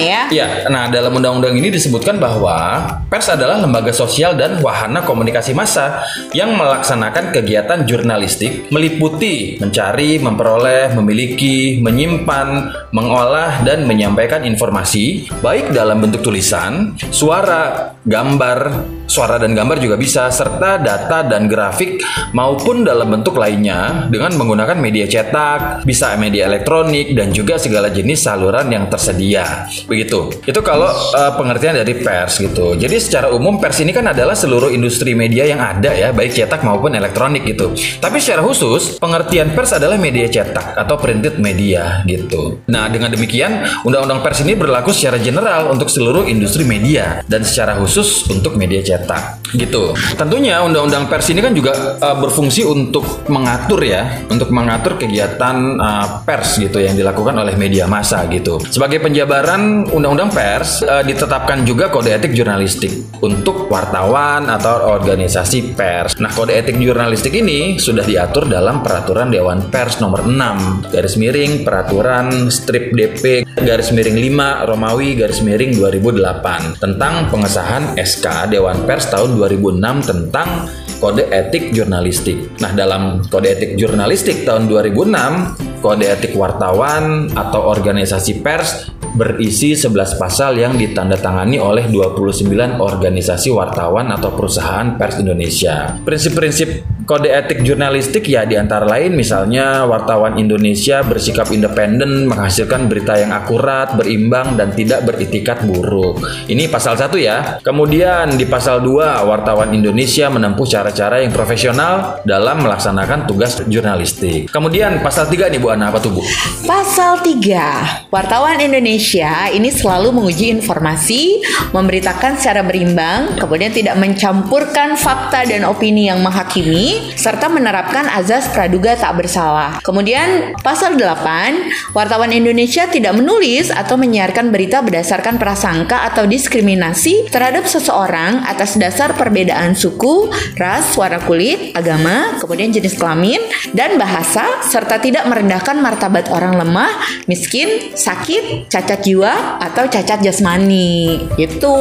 ya. 0.00 0.20
Iya, 0.30 0.46
nah 0.68 0.88
dalam 0.88 1.12
undang-undang 1.16 1.54
ini 1.56 1.70
disebutkan 1.70 2.18
bahwa 2.20 2.86
pers 3.08 3.28
adalah 3.30 3.58
lembaga 3.60 3.90
sosial 3.90 4.36
dan 4.36 4.60
wahana 4.60 5.02
komunikasi 5.02 5.52
massa 5.56 6.04
yang 6.32 6.54
melaksanakan 6.54 7.32
kegiatan 7.32 7.86
jurnalistik 7.86 8.68
meliputi 8.70 9.56
mencari, 9.60 10.18
memperoleh, 10.20 10.92
memiliki, 10.96 11.78
menyimpan, 11.80 12.72
mengolah 12.90 13.62
dan 13.62 13.84
menyampaikan 13.84 14.42
informasi 14.44 15.28
baik 15.44 15.76
dalam 15.76 16.00
bentuk 16.00 16.24
tulisan, 16.24 16.96
suara, 17.12 17.95
gambar, 18.06 18.86
suara 19.10 19.34
dan 19.42 19.50
gambar 19.50 19.82
juga 19.82 19.98
bisa 19.98 20.30
serta 20.30 20.78
data 20.78 21.26
dan 21.26 21.50
grafik 21.50 21.98
maupun 22.30 22.86
dalam 22.86 23.10
bentuk 23.10 23.34
lainnya 23.34 24.06
dengan 24.06 24.30
menggunakan 24.38 24.78
media 24.78 25.10
cetak, 25.10 25.82
bisa 25.82 26.14
media 26.14 26.46
elektronik 26.46 27.10
dan 27.18 27.34
juga 27.34 27.58
segala 27.58 27.90
jenis 27.90 28.22
saluran 28.22 28.70
yang 28.70 28.86
tersedia. 28.86 29.66
Begitu. 29.90 30.38
Itu 30.46 30.62
kalau 30.62 30.86
eh, 31.18 31.32
pengertian 31.34 31.74
dari 31.82 31.98
pers 31.98 32.38
gitu. 32.38 32.78
Jadi 32.78 32.96
secara 33.02 33.34
umum 33.34 33.58
pers 33.58 33.82
ini 33.82 33.90
kan 33.90 34.06
adalah 34.06 34.38
seluruh 34.38 34.70
industri 34.70 35.18
media 35.18 35.42
yang 35.42 35.58
ada 35.58 35.90
ya, 35.90 36.14
baik 36.14 36.30
cetak 36.30 36.62
maupun 36.62 36.94
elektronik 36.94 37.42
gitu. 37.42 37.74
Tapi 37.98 38.22
secara 38.22 38.46
khusus, 38.46 39.02
pengertian 39.02 39.50
pers 39.50 39.74
adalah 39.74 39.98
media 39.98 40.30
cetak 40.30 40.78
atau 40.78 40.94
printed 40.94 41.42
media 41.42 42.06
gitu. 42.06 42.62
Nah, 42.70 42.86
dengan 42.86 43.10
demikian, 43.10 43.82
undang-undang 43.82 44.22
pers 44.22 44.46
ini 44.46 44.54
berlaku 44.54 44.94
secara 44.94 45.18
general 45.18 45.74
untuk 45.74 45.90
seluruh 45.90 46.30
industri 46.30 46.62
media 46.62 47.26
dan 47.26 47.42
secara 47.42 47.74
khusus 47.74 47.95
untuk 48.28 48.58
media 48.58 48.84
cetak 48.84 49.46
gitu. 49.54 49.94
Tentunya 50.18 50.58
undang-undang 50.60 51.06
pers 51.06 51.30
ini 51.30 51.38
kan 51.38 51.54
juga 51.54 51.96
uh, 52.02 52.16
berfungsi 52.18 52.66
untuk 52.66 53.24
mengatur 53.30 53.78
ya, 53.86 54.26
untuk 54.26 54.50
mengatur 54.50 54.98
kegiatan 54.98 55.78
uh, 55.78 56.06
pers 56.26 56.58
gitu 56.58 56.82
yang 56.82 56.98
dilakukan 56.98 57.36
oleh 57.38 57.54
media 57.54 57.86
massa 57.86 58.26
gitu. 58.26 58.58
Sebagai 58.66 58.98
penjabaran 58.98 59.86
undang-undang 59.86 60.34
pers 60.34 60.82
uh, 60.82 61.06
ditetapkan 61.06 61.62
juga 61.62 61.88
kode 61.88 62.10
etik 62.10 62.34
jurnalistik 62.34 63.16
untuk 63.22 63.70
wartawan 63.70 64.50
atau 64.50 64.92
organisasi 64.98 65.78
pers. 65.78 66.18
Nah, 66.18 66.32
kode 66.34 66.52
etik 66.52 66.76
jurnalistik 66.76 67.32
ini 67.38 67.78
sudah 67.78 68.02
diatur 68.02 68.50
dalam 68.50 68.82
peraturan 68.82 69.30
Dewan 69.30 69.70
Pers 69.70 70.02
nomor 70.02 70.26
6 70.26 70.90
garis 70.90 71.14
miring 71.18 71.62
peraturan 71.62 72.48
strip 72.48 72.92
DP 72.94 73.46
garis 73.62 73.90
miring 73.92 74.16
5 74.16 74.68
Romawi 74.68 75.18
garis 75.18 75.40
miring 75.44 75.76
2008 75.76 76.80
tentang 76.80 77.28
pengesahan 77.28 77.85
SK 77.94 78.50
Dewan 78.50 78.82
Pers 78.82 79.06
tahun 79.12 79.38
2006 79.38 80.10
tentang 80.10 80.66
kode 80.98 81.28
etik 81.28 81.70
jurnalistik. 81.76 82.58
Nah, 82.58 82.72
dalam 82.72 83.22
kode 83.28 83.52
etik 83.52 83.70
jurnalistik 83.76 84.48
tahun 84.48 84.66
2006, 84.66 85.84
kode 85.84 86.06
etik 86.08 86.32
wartawan 86.34 87.30
atau 87.36 87.68
organisasi 87.68 88.40
pers 88.40 88.90
berisi 89.16 89.72
11 89.72 90.20
pasal 90.20 90.60
yang 90.60 90.76
ditandatangani 90.76 91.56
oleh 91.56 91.88
29 91.88 92.52
organisasi 92.76 93.48
wartawan 93.52 94.12
atau 94.12 94.32
perusahaan 94.32 94.96
pers 95.00 95.20
Indonesia. 95.20 95.96
Prinsip-prinsip 96.04 96.95
kode 97.06 97.30
etik 97.30 97.62
jurnalistik 97.62 98.26
ya 98.26 98.42
di 98.42 98.58
antara 98.58 98.82
lain 98.82 99.14
misalnya 99.14 99.86
wartawan 99.86 100.34
Indonesia 100.36 101.06
bersikap 101.06 101.54
independen, 101.54 102.26
menghasilkan 102.26 102.90
berita 102.90 103.14
yang 103.14 103.30
akurat, 103.30 103.94
berimbang, 103.94 104.58
dan 104.58 104.74
tidak 104.74 105.06
beritikat 105.06 105.62
buruk. 105.62 106.18
Ini 106.50 106.66
pasal 106.66 106.98
1 106.98 107.14
ya. 107.22 107.62
Kemudian 107.62 108.34
di 108.34 108.44
pasal 108.44 108.82
2, 108.82 109.22
wartawan 109.22 109.70
Indonesia 109.70 110.26
menempuh 110.26 110.66
cara-cara 110.66 111.22
yang 111.22 111.30
profesional 111.30 112.18
dalam 112.26 112.66
melaksanakan 112.66 113.30
tugas 113.30 113.62
jurnalistik. 113.70 114.50
Kemudian 114.50 114.98
pasal 114.98 115.30
3 115.30 115.46
nih 115.46 115.62
Bu 115.62 115.70
Ana, 115.70 115.94
apa 115.94 116.02
tuh 116.02 116.10
Bu? 116.10 116.22
Pasal 116.66 117.22
3. 117.22 118.10
Wartawan 118.10 118.58
Indonesia 118.58 119.46
ini 119.54 119.70
selalu 119.70 120.10
menguji 120.10 120.50
informasi, 120.50 121.38
memberitakan 121.70 122.34
secara 122.34 122.66
berimbang, 122.66 123.38
kemudian 123.38 123.70
tidak 123.70 123.94
mencampurkan 123.94 124.98
fakta 124.98 125.46
dan 125.46 125.62
opini 125.62 126.10
yang 126.10 126.18
menghakimi, 126.18 126.95
serta 127.16 127.48
menerapkan 127.48 128.06
azas 128.10 128.48
praduga 128.52 128.94
tak 128.96 129.16
bersalah. 129.18 129.78
Kemudian 129.82 130.56
pasal 130.60 130.98
8, 130.98 131.92
wartawan 131.96 132.32
Indonesia 132.32 132.88
tidak 132.88 133.16
menulis 133.16 133.72
atau 133.72 133.96
menyiarkan 134.00 134.50
berita 134.50 134.82
berdasarkan 134.82 135.40
prasangka 135.40 136.06
atau 136.12 136.28
diskriminasi 136.28 137.28
terhadap 137.30 137.64
seseorang 137.68 138.44
atas 138.46 138.76
dasar 138.80 139.14
perbedaan 139.14 139.74
suku, 139.76 140.30
ras, 140.56 140.94
warna 140.98 141.22
kulit, 141.24 141.72
agama, 141.76 142.36
kemudian 142.40 142.72
jenis 142.72 142.96
kelamin, 142.98 143.40
dan 143.72 143.96
bahasa, 144.00 144.44
serta 144.66 145.00
tidak 145.00 145.26
merendahkan 145.28 145.78
martabat 145.80 146.28
orang 146.32 146.56
lemah, 146.56 146.92
miskin, 147.30 147.92
sakit, 147.92 148.68
cacat 148.68 149.00
jiwa, 149.02 149.60
atau 149.60 149.88
cacat 149.88 150.20
jasmani. 150.22 151.26
Itu. 151.36 151.74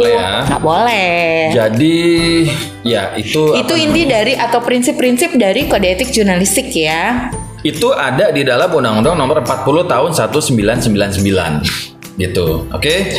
boleh 0.00 0.14
ya. 0.14 0.30
Nggak 0.48 0.62
boleh. 0.62 1.28
Jadi 1.54 2.00
ya 2.84 3.16
itu 3.16 3.56
Itu 3.56 3.74
inti 3.74 4.04
dari 4.04 4.36
atau 4.54 4.62
prinsip-prinsip 4.62 5.34
dari 5.34 5.66
kode 5.66 5.82
etik 5.82 6.14
jurnalistik 6.14 6.70
ya. 6.70 7.26
itu 7.66 7.90
ada 7.90 8.30
di 8.30 8.46
dalam 8.46 8.70
Undang-Undang 8.70 9.18
Nomor 9.18 9.42
40 9.42 9.90
Tahun 9.90 10.10
1999 10.94 12.22
gitu. 12.22 12.70
Oke. 12.70 13.10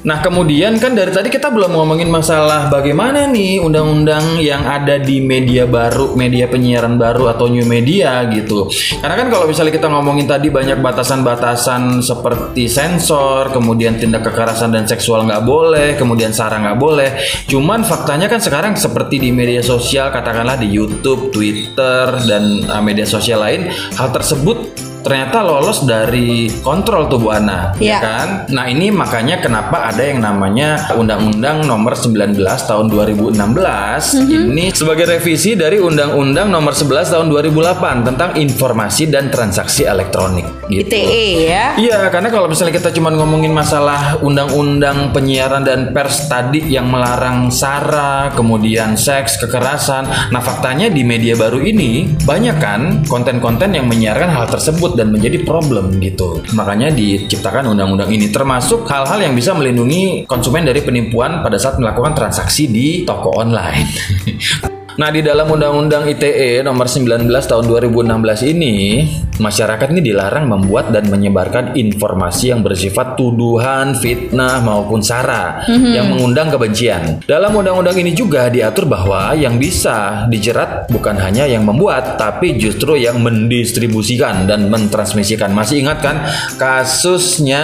Nah, 0.00 0.24
kemudian 0.24 0.80
kan 0.80 0.96
dari 0.96 1.12
tadi 1.12 1.28
kita 1.28 1.52
belum 1.52 1.76
ngomongin 1.76 2.08
masalah 2.08 2.72
bagaimana 2.72 3.28
nih 3.28 3.60
undang-undang 3.60 4.40
yang 4.40 4.64
ada 4.64 4.96
di 4.96 5.20
media 5.20 5.68
baru, 5.68 6.16
media 6.16 6.48
penyiaran 6.48 6.96
baru 6.96 7.28
atau 7.28 7.52
new 7.52 7.68
media 7.68 8.24
gitu. 8.32 8.72
Karena 8.96 9.12
kan 9.20 9.28
kalau 9.28 9.44
misalnya 9.44 9.76
kita 9.76 9.92
ngomongin 9.92 10.24
tadi 10.24 10.48
banyak 10.48 10.80
batasan-batasan 10.80 12.00
seperti 12.00 12.64
sensor, 12.64 13.52
kemudian 13.52 14.00
tindak 14.00 14.24
kekerasan 14.24 14.72
dan 14.72 14.88
seksual 14.88 15.28
nggak 15.28 15.44
boleh, 15.44 16.00
kemudian 16.00 16.32
sara 16.32 16.56
nggak 16.56 16.80
boleh. 16.80 17.20
Cuman 17.44 17.84
faktanya 17.84 18.32
kan 18.32 18.40
sekarang 18.40 18.80
seperti 18.80 19.20
di 19.20 19.28
media 19.28 19.60
sosial, 19.60 20.08
katakanlah 20.08 20.56
di 20.56 20.72
YouTube, 20.72 21.28
Twitter, 21.28 22.08
dan 22.24 22.64
uh, 22.72 22.80
media 22.80 23.04
sosial 23.04 23.44
lain, 23.44 23.68
hal 24.00 24.08
tersebut 24.16 24.89
ternyata 25.00 25.40
lolos 25.40 25.84
dari 25.84 26.48
kontrol 26.60 27.08
tuh 27.08 27.18
Bu 27.20 27.28
Ana, 27.32 27.72
Iya. 27.80 27.96
ya 27.96 27.98
kan? 28.00 28.28
Nah, 28.52 28.68
ini 28.68 28.92
makanya 28.92 29.40
kenapa 29.40 29.88
ada 29.88 30.02
yang 30.04 30.20
namanya 30.20 30.92
Undang-Undang 30.94 31.64
Nomor 31.64 31.96
19 31.96 32.36
Tahun 32.68 32.86
2016 32.86 34.14
ini 34.28 34.70
sebagai 34.70 35.08
revisi 35.08 35.56
dari 35.56 35.80
Undang-Undang 35.80 36.52
Nomor 36.52 36.76
11 36.76 37.10
Tahun 37.10 37.26
2008 37.28 38.06
tentang 38.06 38.30
informasi 38.36 39.08
dan 39.08 39.32
transaksi 39.32 39.88
elektronik 39.88 40.46
gitu. 40.68 40.92
ITE 40.92 41.26
ya. 41.48 41.66
Iya, 41.76 41.98
karena 42.12 42.28
kalau 42.28 42.46
misalnya 42.46 42.76
kita 42.76 42.92
cuma 42.92 43.10
ngomongin 43.10 43.50
masalah 43.50 44.20
undang-undang 44.20 45.10
penyiaran 45.10 45.64
dan 45.64 45.90
pers 45.90 46.28
tadi 46.28 46.62
yang 46.70 46.86
melarang 46.88 47.48
sara, 47.50 48.30
kemudian 48.34 48.94
seks, 48.94 49.40
kekerasan. 49.40 50.30
Nah, 50.30 50.42
faktanya 50.42 50.92
di 50.92 51.02
media 51.02 51.34
baru 51.34 51.58
ini 51.62 52.12
banyak 52.22 52.56
kan 52.60 52.80
konten-konten 53.06 53.72
yang 53.72 53.86
menyiarkan 53.88 54.30
hal 54.30 54.46
tersebut 54.46 54.89
dan 54.94 55.12
menjadi 55.12 55.42
problem 55.42 55.98
gitu. 55.98 56.40
Makanya 56.54 56.94
diciptakan 56.94 57.74
undang-undang 57.74 58.10
ini 58.10 58.30
termasuk 58.30 58.86
hal-hal 58.86 59.18
yang 59.20 59.34
bisa 59.34 59.52
melindungi 59.52 60.24
konsumen 60.24 60.64
dari 60.64 60.80
penipuan 60.80 61.42
pada 61.42 61.58
saat 61.58 61.76
melakukan 61.82 62.14
transaksi 62.14 62.70
di 62.70 63.02
toko 63.02 63.34
online. 63.34 64.69
Nah, 64.90 65.08
di 65.08 65.22
dalam 65.22 65.46
Undang-Undang 65.46 66.10
ITE 66.10 66.62
nomor 66.62 66.90
19 66.90 67.28
tahun 67.30 67.64
2016 67.66 68.42
ini, 68.42 69.06
masyarakat 69.38 69.86
ini 69.94 70.02
dilarang 70.02 70.44
membuat 70.46 70.90
dan 70.90 71.06
menyebarkan 71.06 71.72
informasi 71.74 72.50
yang 72.50 72.60
bersifat 72.60 73.14
tuduhan, 73.14 73.94
fitnah 73.94 74.58
maupun 74.60 75.00
sara 75.00 75.62
yang 75.68 76.10
mengundang 76.10 76.50
kebencian. 76.50 77.22
Dalam 77.24 77.54
undang-undang 77.54 77.96
ini 77.96 78.12
juga 78.12 78.50
diatur 78.50 78.84
bahwa 78.84 79.32
yang 79.32 79.56
bisa 79.56 80.26
dijerat 80.26 80.90
bukan 80.90 81.16
hanya 81.16 81.46
yang 81.46 81.62
membuat, 81.62 82.18
tapi 82.18 82.58
justru 82.58 82.98
yang 82.98 83.22
mendistribusikan 83.22 84.44
dan 84.44 84.68
mentransmisikan. 84.68 85.54
Masih 85.54 85.80
ingat 85.80 86.02
kan 86.02 86.16
kasusnya 86.58 87.62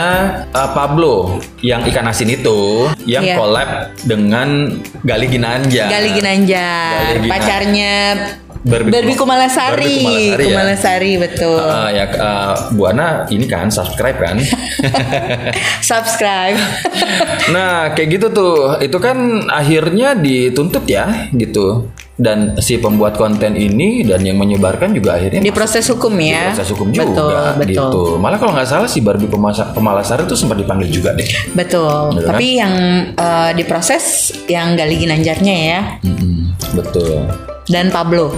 uh, 0.52 0.70
Pablo 0.72 1.40
yang 1.60 1.82
ikan 1.88 2.06
asin 2.06 2.30
itu 2.30 2.86
yang 3.04 3.24
Iya. 3.26 3.34
collab 3.34 3.70
dengan 4.06 4.78
Gali 5.02 5.26
Ginanja. 5.26 5.90
Gali 5.90 6.14
Ginanjar, 6.14 7.10
Gali 7.10 7.15
Pacarnya 7.24 7.94
Barbie 8.66 8.90
Barbie 8.90 9.14
Kuma- 9.14 9.38
Kumalasari. 9.38 9.78
Barbie 9.78 9.96
Kumalasari, 10.02 10.42
ya. 10.42 10.46
Kumalasari, 10.50 11.12
betul. 11.22 11.60
Uh, 11.62 11.88
ya 11.88 12.04
uh, 12.12 12.54
Bu 12.74 12.82
Ana 12.84 13.08
ini 13.28 13.46
kan 13.46 13.70
subscribe 13.70 14.18
kan. 14.18 14.36
Subscribe. 15.82 16.58
nah, 17.54 17.92
kayak 17.92 18.08
gitu 18.12 18.26
tuh. 18.30 18.56
Itu 18.78 18.98
kan 18.98 19.16
akhirnya 19.46 20.14
dituntut 20.14 20.82
ya 20.84 21.30
gitu. 21.30 21.88
Dan 22.16 22.56
si 22.56 22.80
pembuat 22.80 23.14
konten 23.14 23.52
ini 23.52 24.00
dan 24.00 24.24
yang 24.24 24.40
menyebarkan 24.40 24.96
juga 24.96 25.20
akhirnya 25.20 25.36
Di 25.36 25.52
proses 25.52 25.84
hukum 25.84 26.16
di 26.16 26.32
ya. 26.32 26.48
proses 26.48 26.72
hukum 26.72 26.88
juga 26.88 27.04
Betul, 27.12 27.36
betul. 27.60 27.68
gitu. 27.76 28.02
Malah 28.16 28.38
kalau 28.40 28.56
nggak 28.56 28.64
salah 28.66 28.88
si 28.88 29.04
Barbie 29.04 29.28
Pemasa- 29.28 29.68
Pemalasari 29.70 30.24
itu 30.24 30.32
sempat 30.32 30.56
dipanggil 30.56 30.88
juga 30.88 31.12
deh. 31.12 31.28
Betul. 31.52 32.16
Betul 32.16 32.24
kan? 32.24 32.32
Tapi 32.32 32.46
yang 32.56 32.74
eh, 33.12 33.50
diproses 33.52 34.04
yang 34.48 34.72
Gali 34.72 34.96
Ginanjarnya 34.96 35.54
ya 35.60 35.80
Mm-mm, 36.00 36.35
betul. 36.74 37.26
dan 37.70 37.90
Pablo. 37.90 38.32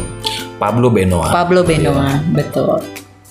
Pablo 0.59 0.91
Benoa. 0.91 1.31
Pablo 1.31 1.63
Benoa, 1.63 2.19
betul. 2.35 2.83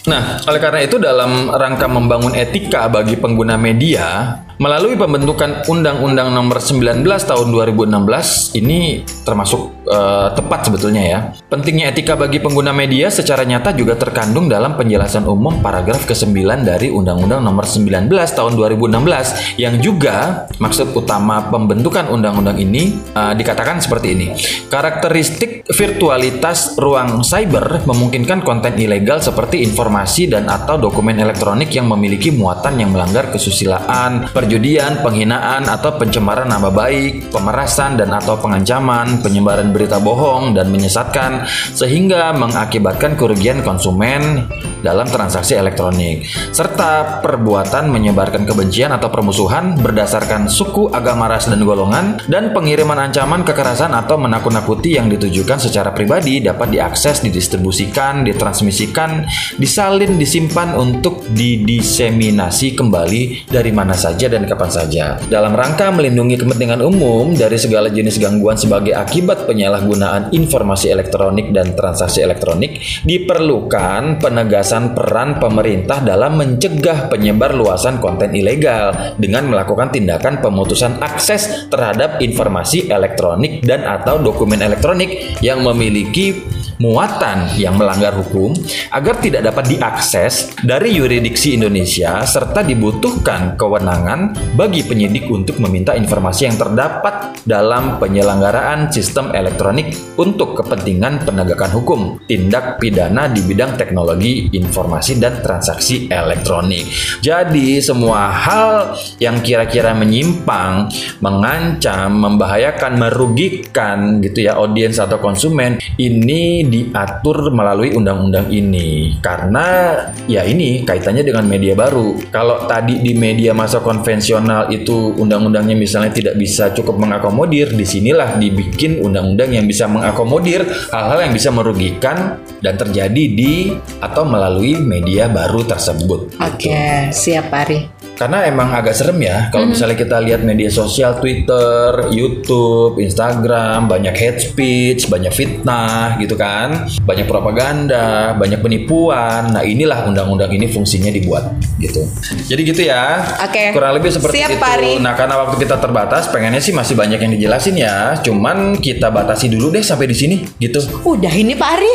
Nah, 0.07 0.39
oleh 0.47 0.61
karena 0.63 0.79
itu 0.87 0.95
dalam 0.95 1.51
rangka 1.51 1.91
membangun 1.91 2.31
etika 2.31 2.87
bagi 2.87 3.19
pengguna 3.19 3.59
media, 3.59 4.39
melalui 4.57 4.97
pembentukan 4.97 5.65
Undang-Undang 5.69 6.33
Nomor 6.33 6.57
19 6.61 7.05
Tahun 7.05 7.47
2016 7.53 8.57
ini 8.57 9.05
termasuk 9.21 9.85
eh, 9.85 10.29
tepat 10.33 10.69
sebetulnya 10.69 11.03
ya. 11.05 11.19
Pentingnya 11.47 11.93
etika 11.93 12.17
bagi 12.17 12.41
pengguna 12.41 12.73
media 12.73 13.09
secara 13.13 13.45
nyata 13.45 13.73
juga 13.73 13.93
terkandung 13.95 14.49
dalam 14.49 14.73
penjelasan 14.73 15.25
umum 15.29 15.61
paragraf 15.61 16.09
ke-9 16.09 16.33
dari 16.65 16.89
Undang-Undang 16.89 17.41
Nomor 17.41 17.65
19 17.65 18.09
Tahun 18.09 18.53
2016 18.53 19.61
yang 19.61 19.77
juga 19.81 20.49
maksud 20.57 20.93
utama 20.93 21.47
pembentukan 21.49 22.09
undang-undang 22.09 22.57
ini 22.57 22.97
eh, 23.13 23.33
dikatakan 23.37 23.77
seperti 23.81 24.07
ini. 24.17 24.27
Karakteristik 24.67 25.69
virtualitas 25.69 26.79
ruang 26.79 27.21
cyber 27.21 27.85
memungkinkan 27.85 28.41
konten 28.41 28.73
ilegal 28.79 29.21
seperti 29.21 29.61
informasi 29.61 30.31
dan 30.31 30.49
atau 30.49 30.79
dokumen 30.79 31.19
elektronik 31.19 31.69
yang 31.75 31.91
memiliki 31.91 32.33
muatan 32.33 32.79
yang 32.79 32.89
melanggar 32.95 33.29
kesusilaan, 33.29 34.31
perjudian, 34.47 35.03
penghinaan 35.03 35.67
atau 35.67 35.99
pencemaran 35.99 36.47
nama 36.47 36.71
baik, 36.71 37.35
pemerasan 37.35 37.99
dan 37.99 38.15
atau 38.15 38.39
pengancaman, 38.39 39.19
penyebaran 39.19 39.75
berita 39.75 39.99
bohong 39.99 40.55
dan 40.55 40.71
menyesatkan 40.71 41.43
sehingga 41.75 42.31
mengakibatkan 42.31 43.19
kerugian 43.19 43.59
konsumen 43.59 44.47
dalam 44.79 45.03
transaksi 45.09 45.57
elektronik 45.57 46.23
serta 46.55 47.19
perbuatan 47.19 47.91
menyebarkan 47.91 48.47
kebencian 48.47 48.95
atau 48.95 49.11
permusuhan 49.11 49.75
berdasarkan 49.83 50.47
suku, 50.47 50.87
agama, 50.95 51.27
ras 51.27 51.51
dan 51.51 51.59
golongan 51.67 52.23
dan 52.31 52.55
pengiriman 52.55 53.11
ancaman 53.11 53.43
kekerasan 53.43 53.91
atau 53.91 54.15
menakut-nakuti 54.15 54.95
yang 54.95 55.11
ditujukan 55.11 55.59
secara 55.59 55.91
pribadi 55.91 56.39
dapat 56.39 56.71
diakses, 56.71 57.19
didistribusikan, 57.19 58.23
ditransmisikan, 58.23 59.27
disalin, 59.59 60.15
disimpan 60.15 60.71
untuk 60.79 61.27
didiseminasi 61.35 62.79
kembali 62.79 63.51
dari 63.51 63.75
mana 63.75 63.91
saja 63.91 64.36
kapan 64.45 64.69
saja. 64.69 65.05
Dalam 65.25 65.57
rangka 65.57 65.89
melindungi 65.89 66.37
kepentingan 66.37 66.83
umum 66.83 67.33
dari 67.33 67.57
segala 67.57 67.89
jenis 67.89 68.21
gangguan 68.21 68.59
sebagai 68.59 68.93
akibat 68.93 69.49
penyalahgunaan 69.49 70.35
informasi 70.35 70.91
elektronik 70.91 71.49
dan 71.55 71.73
transaksi 71.73 72.21
elektronik, 72.21 72.77
diperlukan 73.07 74.21
penegasan 74.21 74.93
peran 74.93 75.41
pemerintah 75.41 76.03
dalam 76.03 76.37
mencegah 76.37 77.07
penyebar 77.07 77.57
luasan 77.57 77.97
konten 78.03 78.35
ilegal 78.35 79.15
dengan 79.17 79.49
melakukan 79.49 79.89
tindakan 79.89 80.43
pemutusan 80.43 80.99
akses 80.99 81.71
terhadap 81.71 82.19
informasi 82.19 82.91
elektronik 82.91 83.63
dan 83.63 83.87
atau 83.87 84.19
dokumen 84.19 84.59
elektronik 84.59 85.39
yang 85.39 85.63
memiliki 85.63 86.56
muatan 86.77 87.57
yang 87.57 87.77
melanggar 87.77 88.13
hukum 88.13 88.53
agar 88.93 89.17
tidak 89.17 89.49
dapat 89.49 89.77
diakses 89.77 90.53
dari 90.61 90.93
yurisdiksi 90.93 91.57
Indonesia 91.57 92.21
serta 92.21 92.61
dibutuhkan 92.61 93.57
kewenangan 93.57 94.53
bagi 94.53 94.85
penyidik 94.85 95.29
untuk 95.29 95.57
meminta 95.57 95.97
informasi 95.97 96.49
yang 96.49 96.57
terdapat 96.57 97.41
dalam 97.43 97.97
penyelenggaraan 97.97 98.93
sistem 98.93 99.33
elektronik 99.33 99.93
untuk 100.21 100.53
kepentingan 100.61 101.25
penegakan 101.25 101.71
hukum 101.73 102.01
tindak 102.29 102.77
pidana 102.77 103.25
di 103.31 103.41
bidang 103.41 103.73
teknologi 103.79 104.49
informasi 104.53 105.17
dan 105.17 105.41
transaksi 105.41 106.05
elektronik. 106.11 106.85
Jadi 107.25 107.81
semua 107.81 108.29
hal 108.29 108.93
yang 109.17 109.41
kira-kira 109.41 109.97
menyimpang, 109.97 110.91
mengancam, 111.23 112.13
membahayakan, 112.13 112.99
merugikan 112.99 114.21
gitu 114.21 114.45
ya 114.45 114.59
audiens 114.59 115.01
atau 115.01 115.17
konsumen 115.17 115.81
ini 115.97 116.66
diatur 116.67 117.49
melalui 117.49 117.95
undang-undang 117.95 118.51
ini 118.51 119.17
karena 119.23 119.97
ya 120.29 120.43
ini 120.43 120.83
kaitannya 120.83 121.23
dengan 121.23 121.47
media 121.47 121.73
baru. 121.73 122.19
Kalau 122.29 122.67
tadi 122.69 122.99
di 123.01 123.15
media 123.15 123.55
masa 123.55 123.81
konvensional 123.81 124.69
itu 124.69 125.15
undang-undangnya 125.17 125.73
misalnya 125.73 126.13
tidak 126.13 126.35
bisa 126.37 126.71
cukup 126.75 126.99
mengakomodir, 126.99 127.73
di 127.73 127.83
sinilah 127.87 128.37
dibikin 128.37 129.01
undang-undang 129.01 129.51
yang 129.51 129.65
bisa 129.65 129.89
mengakomodir 129.89 130.67
hal-hal 130.91 131.19
yang 131.27 131.33
bisa 131.33 131.49
merugikan 131.49 132.37
dan 132.61 132.75
terjadi 132.75 133.23
di 133.31 133.73
atau 133.99 134.23
melalui 134.27 134.77
media 134.77 135.31
baru 135.31 135.65
tersebut. 135.65 136.37
Oke, 136.37 137.11
siap 137.11 137.49
Ari. 137.51 138.06
Karena 138.17 138.49
emang 138.49 138.73
agak 138.73 138.97
serem 138.97 139.21
ya 139.21 139.53
kalau 139.53 139.69
misalnya 139.69 139.93
kita 139.93 140.17
lihat 140.25 140.41
media 140.41 140.73
sosial 140.73 141.21
Twitter, 141.21 142.09
YouTube, 142.09 142.97
Instagram, 142.97 143.85
banyak 143.85 144.15
hate 144.17 144.41
speech, 144.41 145.05
banyak 145.05 145.29
fitnah 145.29 146.17
gitu 146.17 146.33
kan, 146.33 146.89
banyak 147.05 147.29
propaganda, 147.29 148.33
banyak 148.33 148.57
penipuan. 148.57 149.53
Nah 149.53 149.61
inilah 149.61 150.09
undang-undang 150.09 150.49
ini 150.49 150.65
fungsinya 150.65 151.13
dibuat 151.13 151.53
gitu. 151.77 152.01
Jadi 152.49 152.61
gitu 152.65 152.81
ya. 152.89 153.21
Oke. 153.45 153.69
Kurang 153.71 154.01
lebih 154.01 154.09
seperti 154.09 154.41
Siap, 154.41 154.57
itu. 154.57 154.61
Pak 154.61 154.71
Ari. 154.81 154.93
Nah 154.97 155.13
karena 155.13 155.35
waktu 155.45 155.55
kita 155.61 155.77
terbatas, 155.77 156.25
pengennya 156.33 156.59
sih 156.59 156.73
masih 156.73 156.97
banyak 156.97 157.21
yang 157.21 157.31
dijelasin 157.37 157.75
ya. 157.77 158.17
Cuman 158.25 158.81
kita 158.81 159.13
batasi 159.13 159.53
dulu 159.53 159.69
deh 159.69 159.85
sampai 159.85 160.09
di 160.09 160.17
sini 160.17 160.35
gitu. 160.57 160.81
Udah 161.05 161.31
ini 161.31 161.53
Pak 161.53 161.69
Ari. 161.77 161.93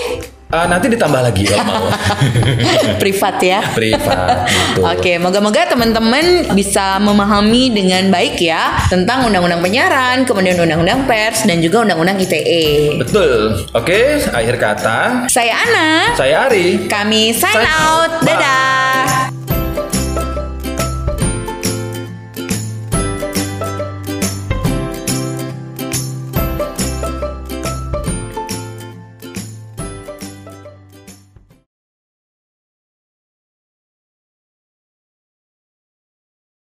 Ah, 0.53 0.69
nanti 0.69 0.93
ditambah 0.93 1.17
lagi 1.25 1.49
kalau 1.49 1.65
mau. 1.65 1.89
Privat 3.03 3.41
ya. 3.41 3.65
Privat 3.73 4.45
gitu. 4.45 4.85
Oke, 4.85 5.17
moga-moga 5.17 5.65
teman-teman 5.65 6.53
bisa 6.53 7.01
memahami 7.01 7.73
dengan 7.73 8.13
baik 8.13 8.37
ya 8.37 8.77
tentang 8.93 9.25
undang-undang 9.25 9.65
penyiaran, 9.65 10.29
kemudian 10.29 10.61
undang-undang 10.61 11.09
pers 11.09 11.49
dan 11.49 11.65
juga 11.65 11.89
undang-undang 11.89 12.21
ITE. 12.21 13.01
Betul. 13.01 13.65
Oke, 13.73 14.21
akhir 14.29 14.61
kata. 14.61 15.25
Saya 15.33 15.57
Ana. 15.57 16.13
Saya 16.21 16.45
Ari. 16.45 16.85
Kami 16.85 17.33
sign, 17.33 17.57
Sign 17.57 17.65
out. 17.65 17.73
out. 17.73 18.11
Bye. 18.21 18.29
Dadah. 18.37 19.42